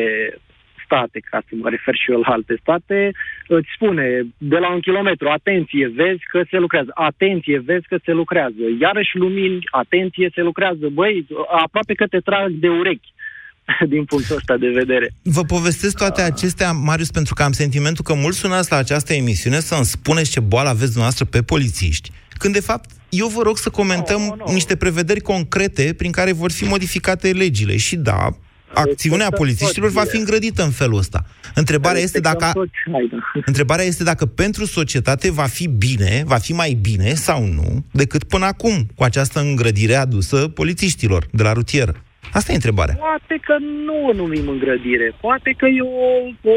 [0.89, 2.99] state, ca să mă refer și eu la alte state,
[3.47, 4.05] îți spune
[4.53, 9.17] de la un kilometru, atenție, vezi că se lucrează, atenție, vezi că se lucrează, iarăși
[9.23, 11.27] lumini, atenție, se lucrează, băi,
[11.65, 13.13] aproape că te trag de urechi
[13.93, 15.07] din punctul ăsta de vedere.
[15.23, 19.59] Vă povestesc toate acestea, Marius, pentru că am sentimentul că mulți sunați la această emisiune
[19.59, 23.69] să-mi spuneți ce boală aveți dumneavoastră pe polițiști, când de fapt eu vă rog să
[23.69, 24.53] comentăm no, no, no.
[24.53, 27.77] niște prevederi concrete prin care vor fi modificate legile.
[27.77, 28.29] Și da,
[28.73, 31.25] acțiunea polițiștilor va fi îngrădită în felul ăsta.
[31.55, 32.51] Întrebarea este dacă
[33.51, 38.23] întrebarea este dacă pentru societate va fi bine, va fi mai bine sau nu decât
[38.23, 42.03] până acum cu această îngrădire adusă polițiștilor de la rutieră.
[42.33, 42.95] Asta e întrebarea.
[42.95, 43.55] Poate că
[43.85, 45.15] nu o numim îngrădire.
[45.21, 46.55] Poate că e o, o,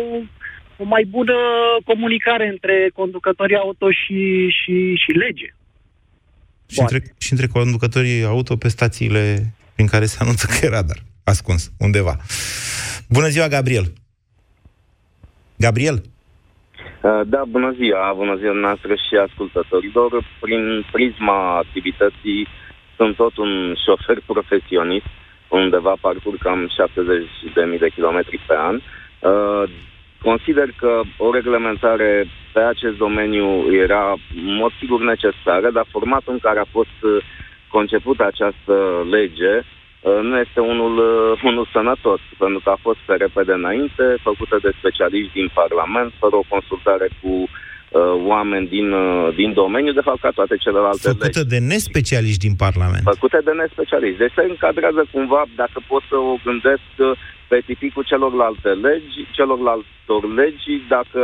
[0.77, 1.35] o mai bună
[1.85, 5.55] comunicare între conducătorii auto și, și, și lege.
[6.67, 11.03] Și între, și între conducătorii auto pe stațiile prin care se anunță că e radar
[11.35, 12.15] ascuns undeva.
[13.09, 13.87] Bună ziua, Gabriel!
[15.65, 15.99] Gabriel?
[17.03, 20.11] Uh, da, bună ziua, bună ziua noastră și ascultătorilor.
[20.41, 22.41] Prin prisma activității
[22.97, 25.11] sunt tot un șofer profesionist,
[25.49, 26.61] undeva parcurg cam
[27.75, 28.77] 70.000 de kilometri pe an.
[28.77, 29.65] Uh,
[30.23, 32.11] consider că o reglementare
[32.53, 33.47] pe acest domeniu
[33.85, 34.05] era
[34.47, 37.25] în mod sigur necesară, dar formatul în care a fost uh,
[37.69, 38.75] concepută această
[39.11, 39.65] lege uh,
[40.03, 44.71] nu este unul, uh, unul sănătos, pentru că a fost pe repede înainte, făcută de
[44.79, 47.49] specialiști din Parlament, fără o consultare cu
[48.35, 48.89] oameni din,
[49.35, 51.53] din domeniu, de fapt ca toate celelalte Făcută legi.
[51.55, 53.03] de nespecialiști din Parlament.
[53.15, 54.19] Făcute de nespecialiști.
[54.19, 56.89] Deci se încadrează cumva, dacă pot să o gândesc,
[57.45, 61.21] specificul celorlalte legi, celorlaltor legi, dacă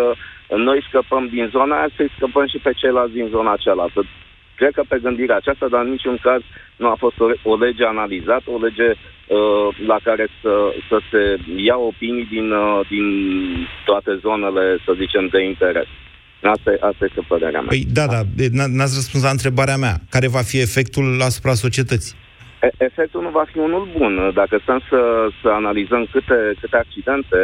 [0.57, 4.01] noi scăpăm din zona aia, să-i scăpăm și pe ceilalți din zona cealaltă.
[4.59, 6.43] Cred că pe gândirea aceasta, dar în niciun caz
[6.77, 10.53] nu a fost o, o lege analizată, o lege uh, la care să,
[10.89, 11.23] să se
[11.69, 13.07] ia opinii din, uh, din
[13.85, 15.89] toate zonele, să zicem, de interes.
[16.43, 17.73] Asta, asta este părerea mea.
[17.75, 18.21] Păi da, da,
[18.77, 19.95] n-ați răspuns la întrebarea mea.
[20.11, 22.15] Care va fi efectul asupra societății?
[22.89, 24.31] Efectul nu va fi unul bun.
[24.35, 25.01] Dacă stăm să,
[25.43, 27.41] să analizăm câte, câte accidente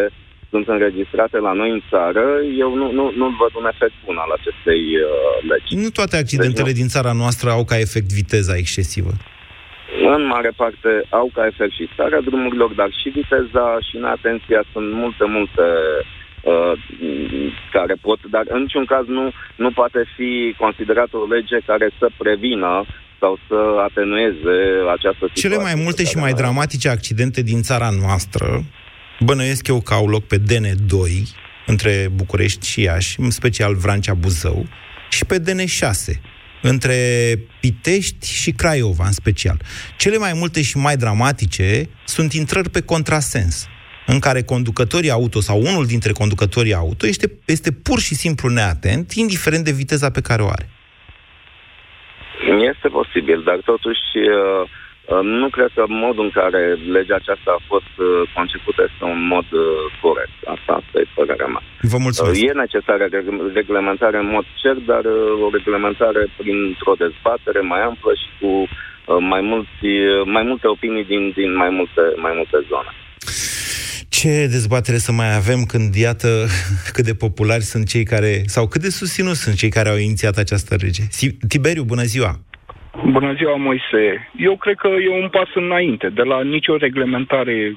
[0.54, 2.24] sunt înregistrate la noi în țară,
[2.64, 5.08] eu nu, nu, nu văd un efect bun al acestei uh,
[5.50, 5.70] legi.
[5.84, 9.12] Nu toate accidentele deci, din țara noastră au ca efect viteza excesivă.
[10.16, 10.90] În mare parte
[11.20, 15.66] au ca efect și starea drumurilor, dar și viteza și neatenția sunt multe, multe
[16.52, 16.72] uh,
[17.76, 19.24] care pot, dar în niciun caz nu,
[19.62, 20.30] nu poate fi
[20.64, 22.72] considerată o lege care să prevină
[23.20, 24.56] sau să atenueze
[24.96, 25.48] această situație.
[25.48, 28.46] Cele mai multe și mai dramatice accidente din țara noastră,
[29.20, 31.22] bănuiesc eu că au loc pe DN2,
[31.66, 34.66] între București și Iași, în special Vrancea-Buzău,
[35.10, 36.20] și pe DN6,
[36.62, 36.94] între
[37.60, 39.56] Pitești și Craiova, în special.
[39.96, 43.68] Cele mai multe și mai dramatice sunt intrări pe contrasens,
[44.06, 49.12] în care conducătorii auto sau unul dintre conducătorii auto este, este pur și simplu neatent,
[49.12, 50.68] indiferent de viteza pe care o are.
[52.74, 54.83] Este posibil, dar totuși uh, uh,
[55.22, 56.62] nu cred că modul în care
[56.96, 59.48] legea aceasta a fost uh, concepută este un mod
[60.04, 60.36] corect.
[60.54, 61.64] Asta, asta e părerea mea.
[61.92, 62.40] Vă mulțumesc.
[62.40, 63.04] E necesară
[63.60, 65.04] reglementare în mod cert, dar
[65.44, 68.50] o reglementare printr-o dezbatere mai amplă și cu
[69.32, 69.80] mai, mulți,
[70.36, 72.90] mai multe opinii din, din mai, multe, mai multe zone.
[74.08, 76.46] Ce dezbatere să mai avem când, iată,
[76.94, 80.36] cât de populari sunt cei care, sau cât de susținut sunt cei care au inițiat
[80.36, 81.02] această lege?
[81.48, 82.40] Tiberiu, bună ziua!
[83.02, 84.30] Bună ziua, Moise.
[84.36, 87.76] Eu cred că e un pas înainte, de la nicio reglementare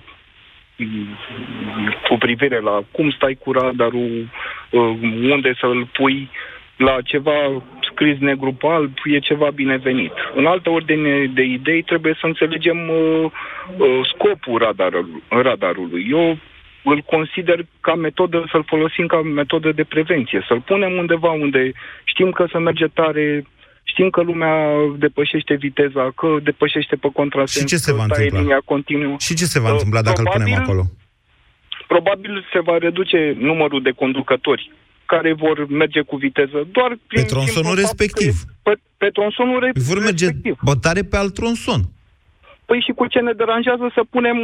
[2.10, 4.30] cu privire la cum stai cu radarul,
[4.70, 4.98] uh,
[5.32, 6.30] unde să-l pui,
[6.78, 10.12] la ceva scris negru pe alb, e ceva binevenit.
[10.36, 13.32] În altă ordine de idei, trebuie să înțelegem uh,
[13.78, 16.08] uh, scopul radarul, radarului.
[16.10, 16.38] Eu
[16.84, 21.72] îl consider ca metodă, să-l folosim ca metodă de prevenție, să-l punem undeva unde
[22.04, 23.46] știm că se merge tare,
[23.92, 24.56] știm că lumea
[24.98, 28.40] depășește viteza, că depășește pe contrasens, și ce se va întâmpla?
[28.40, 29.16] linia continuă.
[29.20, 30.84] Și ce se va întâmpla dacă probabil, îl punem acolo?
[31.88, 34.72] Probabil se va reduce numărul de conducători
[35.06, 38.34] care vor merge cu viteză doar prin pe tronsonul respectiv.
[38.64, 40.58] Pe, pe tronsonul re- vor merge respectiv.
[40.64, 41.82] bătare pe alt tronson.
[42.66, 44.38] Păi și cu ce ne deranjează să punem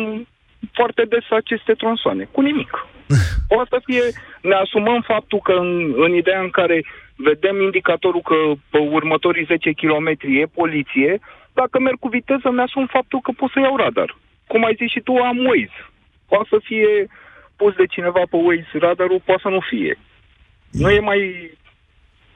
[0.72, 2.28] foarte des aceste tronsoane?
[2.32, 2.88] Cu nimic.
[3.58, 4.04] o să fie,
[4.42, 8.36] ne asumăm faptul că în, în ideea în care vedem indicatorul că
[8.70, 11.20] pe următorii 10 km e poliție,
[11.54, 14.18] dacă merg cu viteză, mi-asum faptul că pot să iau radar.
[14.48, 15.80] Cum ai zis și tu, am Waze.
[16.28, 17.08] Poate să fie
[17.56, 19.98] pus de cineva pe Waze radarul, poate să nu fie.
[20.72, 21.52] Nu e mai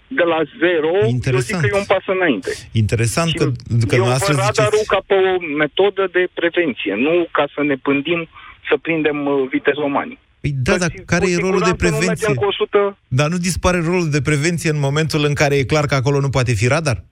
[0.07, 1.33] de la zero, Interesant.
[1.33, 2.51] eu zic că e un pas înainte.
[2.71, 3.45] Interesant că,
[3.87, 8.29] că eu văd radarul ca pe o metodă de prevenție, nu ca să ne pândim
[8.69, 10.19] să prindem uh, vitezomanii.
[10.41, 12.33] Păi da, dar care e rolul de prevenție?
[12.33, 12.97] Nu 100...
[13.07, 16.29] Dar nu dispare rolul de prevenție în momentul în care e clar că acolo nu
[16.29, 17.03] poate fi radar?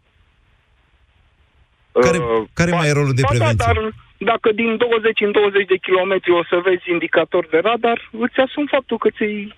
[1.92, 3.66] Care, uh, care ba, mai e rolul de ba, da, prevenție?
[3.66, 8.10] Da, dar dacă din 20 în 20 de kilometri o să vezi indicator de radar,
[8.12, 9.56] îți asum faptul că ți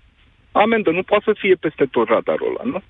[0.52, 0.90] amendă.
[0.92, 2.82] Nu poate să fie peste tot radarul ăla, nu?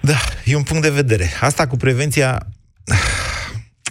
[0.00, 1.30] Da, e un punct de vedere.
[1.40, 2.46] Asta cu prevenția...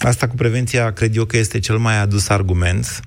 [0.02, 3.00] Asta cu prevenția cred eu că este cel mai adus argument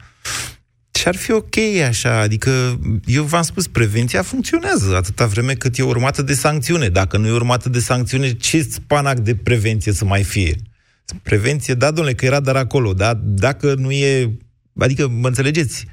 [1.00, 1.56] Și ar fi ok
[1.88, 6.88] așa, adică eu v-am spus, prevenția funcționează atâta vreme cât e urmată de sancțiune.
[6.90, 10.56] Dacă nu e urmată de sancțiune, ce spanac de prevenție să mai fie?
[11.24, 13.14] Prevenție, da, domnule, că era dar acolo, da?
[13.24, 14.38] Dacă nu e...
[14.78, 15.86] Adică, mă înțelegeți?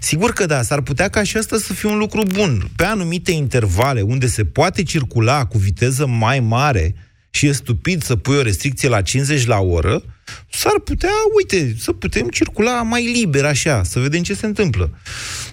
[0.00, 2.58] Sigur că da, s-ar putea ca și asta să fie un lucru bun.
[2.76, 6.94] Pe anumite intervale unde se poate circula cu viteză mai mare
[7.30, 10.02] și e stupid să pui o restricție la 50 la oră,
[10.50, 14.90] s-ar putea, uite, să putem circula mai liber așa, să vedem ce se întâmplă.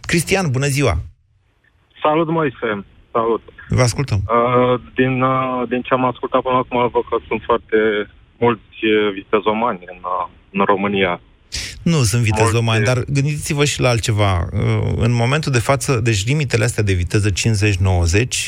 [0.01, 0.95] Cristian, bună ziua!
[2.01, 2.86] Salut, Moise!
[3.12, 3.41] Salut!
[3.70, 4.20] Vă ascultăm.
[4.28, 7.78] Uh, din, uh, din ce am ascultat până acum, văd că sunt foarte
[8.38, 11.22] mulți uh, vitezomanți în, uh, în România.
[11.92, 14.50] Nu sunt vitezomani, dar gândiți-vă și la altceva.
[14.54, 17.34] Uh, în momentul de față, deci limitele astea de viteză 50-90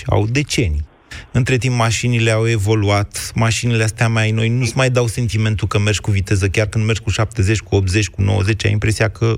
[0.06, 0.86] au decenii.
[1.32, 6.02] Între timp, mașinile au evoluat, mașinile astea mai noi nu-ți mai dau sentimentul că mergi
[6.02, 9.34] cu viteză, chiar când mergi cu 70, cu 80, cu 90, ai impresia că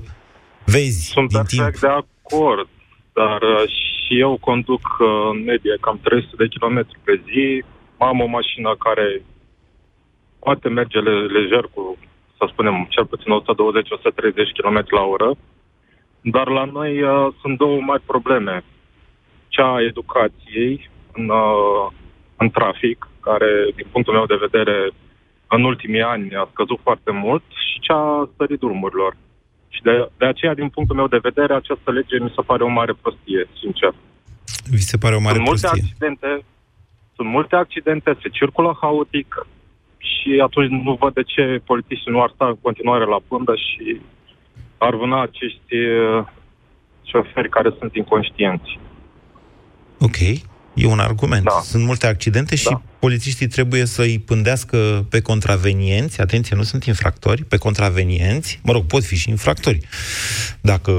[0.64, 1.80] vezi Sunt din perfect timp.
[1.80, 2.68] de acord,
[3.12, 7.64] dar uh, și eu conduc uh, în medie cam 300 de km pe zi.
[7.98, 9.22] Am o mașină care
[10.44, 11.98] poate merge le- lejer cu,
[12.40, 15.30] să spunem, cel puțin 120-130 km la oră.
[16.34, 18.64] Dar la noi uh, sunt două mari probleme.
[19.48, 21.84] Cea a educației în, uh,
[22.36, 24.90] în trafic, care, din punctul meu de vedere,
[25.48, 29.16] în ultimii ani a scăzut foarte mult, și cea a stării drumurilor.
[29.68, 32.68] Și de, de aceea, din punctul meu de vedere, această lege mi se pare o
[32.68, 33.92] mare prostie, sincer.
[34.70, 35.82] Vi se pare o mare sunt multe prostie.
[35.88, 36.44] accidente,
[37.16, 39.46] sunt multe accidente, se circulă haotic
[40.08, 44.00] și atunci nu văd de ce polițiștii nu ar sta în continuare la pândă și
[44.78, 46.24] ar vâna acești uh,
[47.04, 48.78] șoferi care sunt inconștienți.
[50.00, 50.18] Ok,
[50.74, 51.44] e un argument.
[51.44, 51.50] Da.
[51.50, 52.82] Sunt multe accidente și da.
[52.98, 59.04] polițiștii trebuie să-i pândească pe contravenienți, atenție, nu sunt infractori, pe contravenienți, mă rog, pot
[59.04, 59.80] fi și infractori.
[60.60, 60.92] Dacă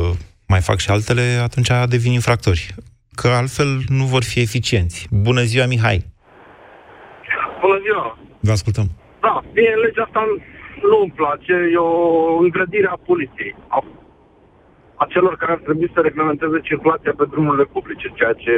[0.47, 2.75] mai fac și altele, atunci devin infractori.
[3.15, 5.07] Că altfel nu vor fi eficienți.
[5.11, 6.05] Bună ziua, Mihai!
[7.61, 8.20] Bună ziua!
[8.47, 8.87] Vă ascultăm.
[9.25, 10.21] Da, mie legea asta
[10.89, 13.55] nu îmi place, e o îngrădire a poliției.
[13.67, 13.79] A,
[14.95, 18.55] a celor care ar trebui să reglementeze circulația pe drumurile publice, ceea ce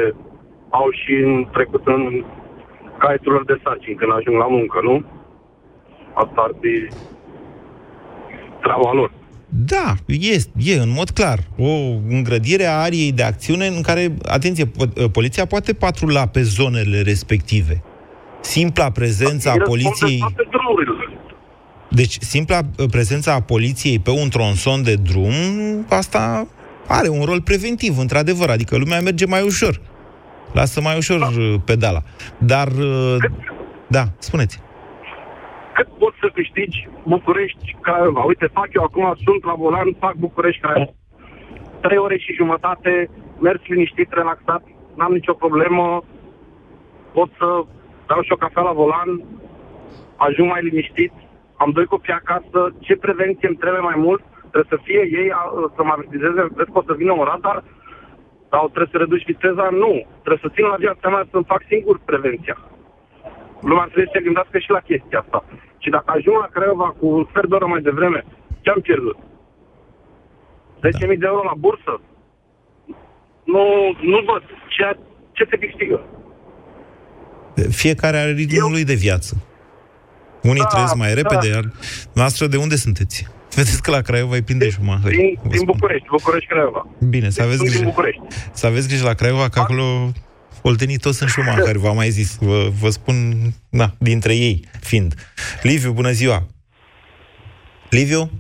[0.70, 2.26] au și în trecut în
[3.00, 4.96] caietul lor de sarcini când ajung la muncă, nu?
[6.14, 6.74] Asta ar fi
[8.62, 9.12] treaba lor.
[9.56, 11.40] Da, e, e în mod clar.
[11.58, 11.72] O
[12.10, 17.84] îngrădire a ariei de acțiune în care, atenție, po- poliția poate patrula pe zonele respective.
[18.44, 20.18] Simpla prezența a poliției...
[20.18, 21.18] Toate drumurile.
[21.90, 25.34] Deci, simpla uh, prezența a poliției pe un tronson de drum,
[25.90, 26.48] asta
[26.88, 29.82] are un rol preventiv, într-adevăr, adică lumea merge mai ușor.
[30.54, 31.28] Lasă mai ușor da.
[31.66, 32.02] pedala.
[32.38, 33.18] Dar, uh,
[33.88, 34.62] da, spuneți.
[35.74, 38.22] Cât poți să câștigi București Craiova?
[38.22, 40.94] Uite, fac eu acum, sunt la volan, fac București Craiova.
[41.82, 44.64] Trei ore și jumătate, mers liniștit, relaxat,
[44.96, 46.04] n-am nicio problemă,
[47.14, 47.48] pot să
[48.08, 49.10] dau și o cafea la volan,
[50.16, 51.14] ajung mai liniștit,
[51.58, 54.24] am doi copii acasă, ce prevenție îmi trebuie mai mult?
[54.52, 55.42] Trebuie să fie ei a,
[55.76, 57.64] să mă avertizeze, vezi că o să vină un radar,
[58.54, 59.66] sau trebuie să reduci viteza?
[59.84, 59.94] Nu.
[60.24, 62.58] Trebuie să țin la viața mea să-mi fac singur prevenția.
[63.70, 65.40] Lumea trebuie să se gândească și la chestia asta.
[65.84, 68.26] Și dacă ajung la Craiova cu un sfert de oră mai devreme,
[68.62, 69.18] ce am pierdut?
[70.84, 71.94] 10.000 de euro la bursă?
[73.44, 73.64] Nu,
[74.02, 74.44] nu văd.
[74.68, 74.98] Ce,
[75.32, 76.02] ce se câștigă?
[77.70, 79.44] Fiecare are ritmul lui de viață.
[80.42, 81.54] Unii da, trăiesc mai repede, da.
[81.54, 81.72] iar
[82.14, 83.28] noastră de unde sunteți?
[83.56, 85.16] Vedeți că la Craiova îi prinde șumahări.
[85.16, 86.88] Din, din București, București, Craiova.
[87.10, 87.92] Bine, să aveți Sunt din grijă.
[87.96, 88.22] București.
[88.52, 90.12] Să aveți grijă la Craiova, că acolo
[90.62, 92.38] oltenii toți sunt șumahări, v-am mai zis.
[92.40, 93.16] Vă, vă spun,
[93.70, 95.14] na, dintre ei fiind.
[95.62, 96.48] Liviu, bună ziua!
[97.90, 98.32] Liviu,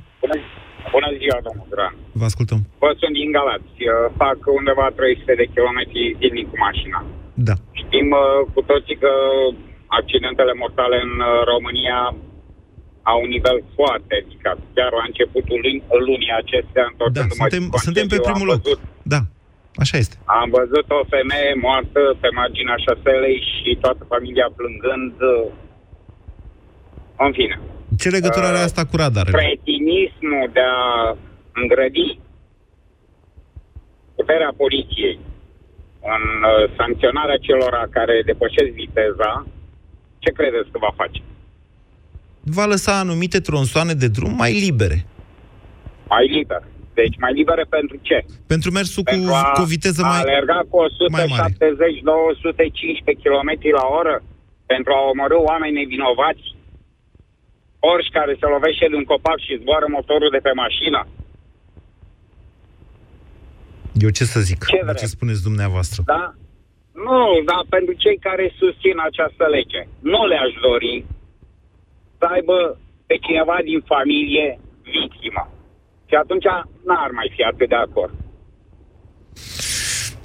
[0.95, 1.93] Bună ziua, domnul Duran.
[2.19, 2.59] vă ascultăm.
[2.83, 3.75] Vă sunt din Galați.
[3.85, 6.99] Uh, Fac undeva 300 de kilometri zilnic cu mașina.
[7.49, 7.55] Da.
[7.93, 9.11] Știm uh, cu toții că
[9.99, 11.99] accidentele mortale în uh, România
[13.11, 14.57] au un nivel foarte ridicat.
[14.75, 18.53] Chiar la începutul luni- lunii acestea, Da, întorcându-mă suntem, din suntem pe concediu, primul am
[18.53, 18.61] loc.
[18.63, 18.79] văzut,
[19.13, 19.21] Da,
[19.83, 20.15] așa este.
[20.41, 25.13] am văzut o femeie moartă pe marginea șoselei și toată familia plângând.
[25.33, 25.45] uh,
[27.25, 27.55] În fine.
[28.01, 29.37] Ce legătură are asta cu radarele?
[29.39, 30.81] Cretinismul de a
[31.61, 32.07] îngrădi
[34.17, 35.15] puterea poliției
[36.15, 39.31] în uh, sancționarea celor care depășesc viteza,
[40.19, 41.21] ce credeți că va face?
[42.57, 45.05] Va lăsa anumite tronsoane de drum mai libere.
[46.07, 46.61] Mai liber.
[46.93, 48.17] Deci mai libere pentru ce?
[48.53, 50.19] Pentru mersul cu, Pentru a, cu o viteză a mai...
[50.21, 50.77] alerga cu
[51.17, 51.53] mai mare.
[51.53, 51.57] 170-215
[53.23, 54.15] km la oră
[54.65, 56.45] pentru a omorâ oameni nevinovați?
[57.91, 61.01] Orși care se lovește de un copac și zboară motorul de pe mașină?
[63.93, 64.65] Eu ce să zic?
[64.65, 66.03] Ce, ce spuneți dumneavoastră?
[66.05, 66.33] Da?
[66.91, 71.05] Nu, dar pentru cei care susțin această lege, nu le-aș dori
[72.17, 75.51] să aibă pe cineva din familie victima.
[76.09, 76.47] Și atunci
[76.87, 78.13] n-ar mai fi atât de acord.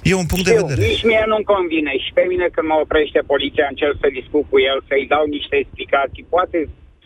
[0.03, 0.87] E un punct de Eu, vedere.
[0.87, 4.57] Nici mie nu-mi convine și pe mine când mă oprește poliția încerc să discut cu
[4.69, 6.57] el, să-i dau niște explicații, poate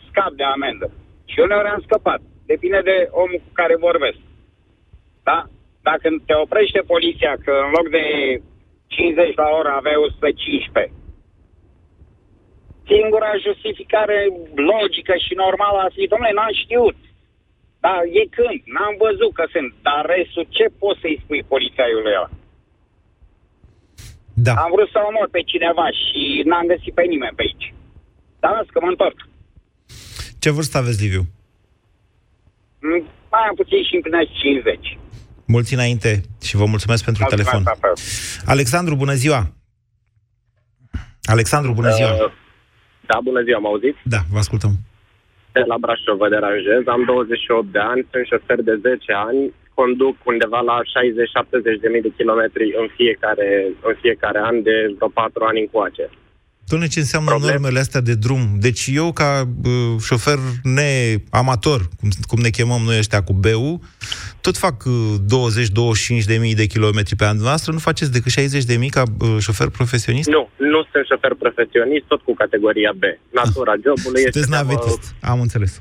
[0.08, 0.86] scap de amendă.
[1.24, 2.20] Și uneori am scăpat.
[2.52, 4.20] Depinde de omul cu care vorbesc.
[5.28, 5.38] Da?
[5.88, 8.04] Dacă te oprește poliția că în loc de
[8.86, 10.92] 50 la oră aveai 115,
[12.90, 14.18] singura justificare
[14.72, 16.98] logică și normală a fi, domnule, n-am știut.
[17.84, 19.70] Da, e când, n-am văzut că sunt.
[19.86, 22.30] Dar restul, ce poți să-i spui polițaiului ăla?
[24.46, 24.52] Da.
[24.64, 27.66] Am vrut să omor pe cineva și n-am găsit pe nimeni pe aici.
[28.42, 29.18] Dar las că mă întorc.
[30.42, 31.24] Ce vârstă aveți, Liviu?
[32.86, 34.98] Mm, Mai am puțin și împlinesc 50.
[35.46, 37.72] Mulți înainte și vă mulțumesc pentru Mulțumesc, telefon.
[37.80, 37.92] papa.
[38.54, 39.40] Alexandru, bună ziua!
[41.22, 42.12] Alexandru, bună ziua!
[42.14, 42.32] Uh,
[43.06, 43.98] Da, bună ziua, mă auziți?
[44.14, 44.72] Da, vă ascultăm.
[45.52, 46.82] De la Brașov vă deranjez.
[46.96, 49.40] Am 28 de ani, sunt șofer de 10 ani,
[49.78, 53.48] conduc undeva la 60-70 de mii de kilometri în fiecare,
[53.88, 56.06] în fiecare an de vreo 4 ani încoace.
[56.68, 57.50] Doamne, ce înseamnă Problem.
[57.50, 58.42] normele astea de drum?
[58.66, 59.28] Deci eu, ca
[59.64, 63.82] uh, șofer neamator, cum, cum ne chemăm noi ăștia cu BU,
[64.40, 64.92] tot fac uh,
[66.22, 67.36] 20-25 de mii de kilometri pe an.
[67.38, 70.28] Noastră nu faceți decât 60 de mii ca uh, șofer profesionist?
[70.28, 70.42] Nu,
[70.72, 73.02] nu sunt șofer profesionist, tot cu categoria B.
[73.40, 75.02] Natura jobului este Sunteți de a mă- navetist,
[75.32, 75.72] am înțeles.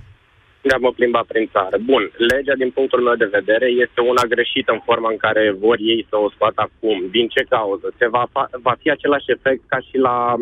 [0.68, 1.76] de a mă plimba prin țară.
[1.92, 5.78] Bun, legea din punctul meu de vedere este una greșită în forma în care vor
[5.94, 6.98] ei să o scoată acum.
[7.16, 7.88] Din ce cauză?
[8.00, 10.42] Se va, fa- va fi același efect ca și la uh,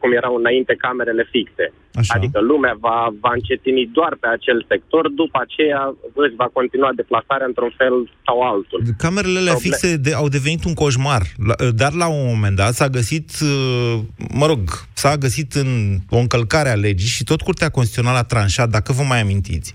[0.00, 1.72] cum erau înainte camerele fixe.
[2.00, 2.14] Așa.
[2.16, 5.82] Adică lumea va, va încetini doar pe acel sector, după aceea
[6.22, 7.94] își va continua deplasarea într-un fel
[8.26, 8.80] sau altul.
[9.04, 12.72] Camerele alea Proble- fixe de, au devenit un coșmar, La- dar la un moment dat
[12.74, 13.98] s-a găsit, uh,
[14.40, 14.60] mă rog,
[14.92, 15.70] s-a găsit în
[16.10, 19.74] o încălcare a legii și tot Curtea Constituțională a tranșat, dacă vă mai amintiți,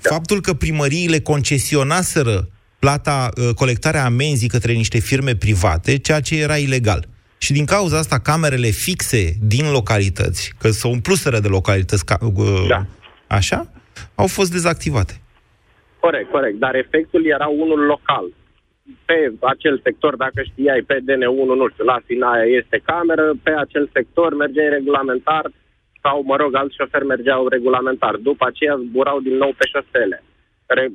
[0.00, 2.48] faptul că primăriile concesionaseră
[2.78, 7.08] plata, uh, colectarea amenzii către niște firme private, ceea ce era ilegal.
[7.38, 12.64] Și din cauza asta, camerele fixe din localități, că s-au umpluseră de localități, ca, uh,
[12.68, 12.80] Da.
[13.26, 13.66] așa,
[14.14, 15.14] au fost dezactivate.
[16.00, 18.24] Corect, corect, dar efectul era unul local.
[19.04, 23.90] Pe acel sector, dacă știai, pe DN1, nu știu, la Sinaia este cameră, pe acel
[23.92, 25.44] sector mergeai regulamentar
[26.02, 28.14] sau, mă rog, alți șoferi mergeau regulamentar.
[28.16, 30.22] După aceea zburau din nou pe șosele.
[30.66, 30.92] Re-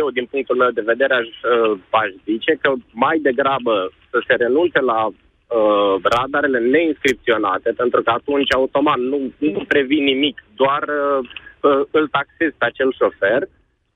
[0.00, 4.34] Eu, din punctul meu de vedere, aș, uh, aș zice că mai degrabă să se
[4.34, 4.98] renunțe la
[5.46, 11.28] uh, radarele neinscripționate, pentru că atunci automat nu, nu previn nimic, doar uh,
[11.68, 13.48] uh, îl taxezi pe acel șofer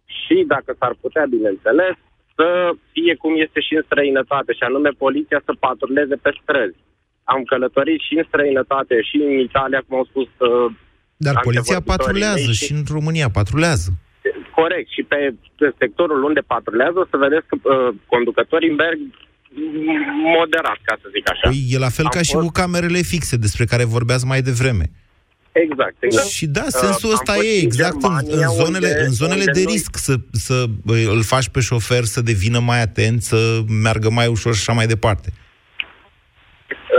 [0.04, 1.94] și, dacă s-ar putea, bineînțeles,
[2.36, 2.48] să
[2.92, 6.78] fie cum este și în străinătate, și anume poliția să patruleze pe străzi.
[7.24, 10.66] Am călătorit și în străinătate, și în Italia, cum au spus uh,
[11.26, 13.88] Dar poliția antevorbitorii patrulează mei, și în România patrulează.
[14.60, 14.88] Corect.
[14.96, 18.98] Și pe, pe sectorul unde patrulează o să vedeți că uh, conducătorii merg
[20.36, 21.48] moderat, ca să zic așa.
[21.48, 24.42] Păi e la fel Am ca și fost- cu camerele fixe despre care vorbeați mai
[24.42, 24.90] devreme.
[25.52, 26.26] Exact, exact.
[26.26, 29.00] Și da, sensul Uh, ăsta am fost e în exact în, Germania, în zonele, unde-
[29.00, 32.58] în zonele unde de noi- risc să, să bă, îl faci pe șofer să devină
[32.58, 35.32] mai atent, să meargă mai ușor și așa mai departe.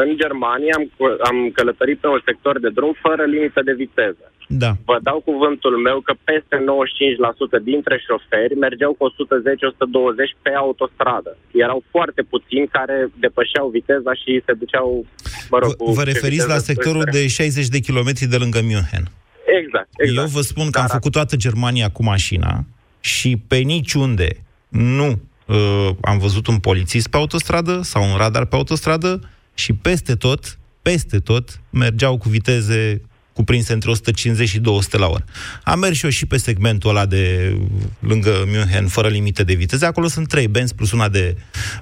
[0.06, 4.31] În Germania am, cu- am călătorit pe un sector de drum fără limită de viteză.
[4.64, 4.72] Da.
[4.86, 6.56] Vă dau cuvântul meu că peste
[7.60, 9.14] 95% dintre șoferi mergeau cu 110-120
[10.42, 11.38] pe autostradă.
[11.52, 15.06] Erau foarte puțini care depășeau viteza și se duceau,
[15.50, 17.26] mă rog, cu Vă pe referiți la viteză sectorul extremă.
[17.26, 19.06] de 60 de kilometri de lângă München.
[19.60, 20.18] Exact, exact.
[20.18, 22.66] Eu vă spun că am făcut toată Germania cu mașina
[23.00, 24.30] și pe niciunde
[24.70, 25.10] nu
[25.46, 30.58] uh, am văzut un polițist pe autostradă sau un radar pe autostradă și peste tot,
[30.82, 33.02] peste tot, mergeau cu viteze
[33.34, 35.26] cuprinse între 150 și 200 la oră.
[35.64, 37.56] Am mers și eu și pe segmentul ăla de
[38.00, 39.86] lângă München, fără limite de viteză.
[39.86, 41.36] Acolo sunt trei benzi plus una de...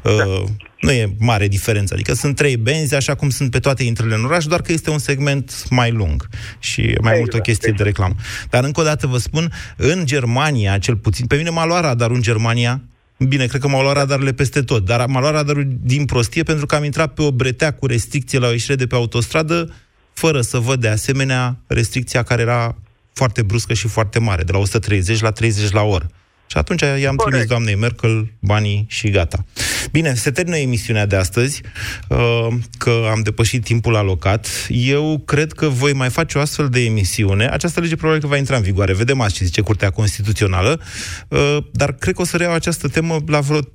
[0.04, 0.44] Uh, da.
[0.80, 4.26] Nu e mare diferență, adică sunt trei benzi, așa cum sunt pe toate intrările în
[4.26, 6.28] oraș, doar că este un segment mai lung
[6.60, 7.78] și mai exact, mult o chestie exact.
[7.78, 8.16] de reclamă.
[8.50, 12.16] Dar încă o dată vă spun, în Germania, cel puțin, pe mine m-a luat radarul
[12.16, 12.82] în Germania,
[13.28, 16.66] Bine, cred că m-au luat radarele peste tot, dar m-a luat radarul din prostie pentru
[16.66, 19.74] că am intrat pe o bretea cu restricție la o ieșire de pe autostradă,
[20.20, 22.76] fără să văd de asemenea restricția care era
[23.14, 26.10] foarte bruscă și foarte mare, de la 130 la 30 la oră.
[26.48, 27.24] Și atunci i-am Corect.
[27.26, 29.46] trimis doamnei Merkel banii și gata.
[29.92, 31.62] Bine, se termină emisiunea de astăzi,
[32.08, 32.48] uh,
[32.78, 34.48] că am depășit timpul alocat.
[34.70, 37.48] Eu cred că voi mai face o astfel de emisiune.
[37.48, 38.94] Această lege probabil că va intra în vigoare.
[38.94, 40.82] Vedem azi ce zice Curtea Constituțională,
[41.28, 43.66] uh, dar cred că o să reiau această temă la vreo 3-4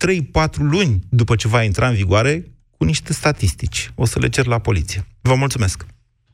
[0.59, 2.45] luni după ce va intra în vigoare,
[2.77, 3.91] cu niște statistici.
[3.95, 5.07] O să le cer la poliție.
[5.21, 5.87] Vă mulțumesc!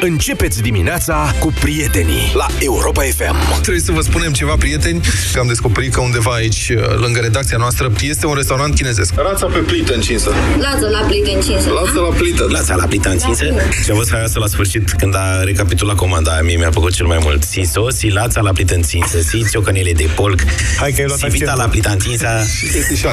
[0.00, 3.60] Începeți dimineața cu prietenii la Europa FM.
[3.60, 5.00] Trebuie să vă spunem ceva, prieteni,
[5.32, 9.14] că am descoperit că undeva aici, lângă redacția noastră, este un restaurant chinezesc.
[9.16, 10.32] Rața pe plită încinsă.
[10.58, 11.70] Lața la plită încinsă.
[11.70, 12.46] Lața la plită.
[12.50, 13.44] Lața la plită încinsă.
[13.84, 17.06] Și a fost haioasă la sfârșit când a recapitulat comanda aia, mie mi-a plăcut cel
[17.06, 17.42] mai mult.
[17.42, 20.40] Si sos, si lața la plită încinsă, si ciocanele de polc,
[20.78, 22.28] Hai că ai luat si vita la plită încinsă.
[22.56, 23.06] Și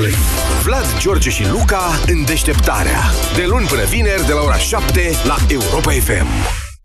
[0.63, 2.99] Vlad, George și Luca în deșteptarea.
[3.35, 6.63] De luni până vineri, de la ora 7 la Europa FM.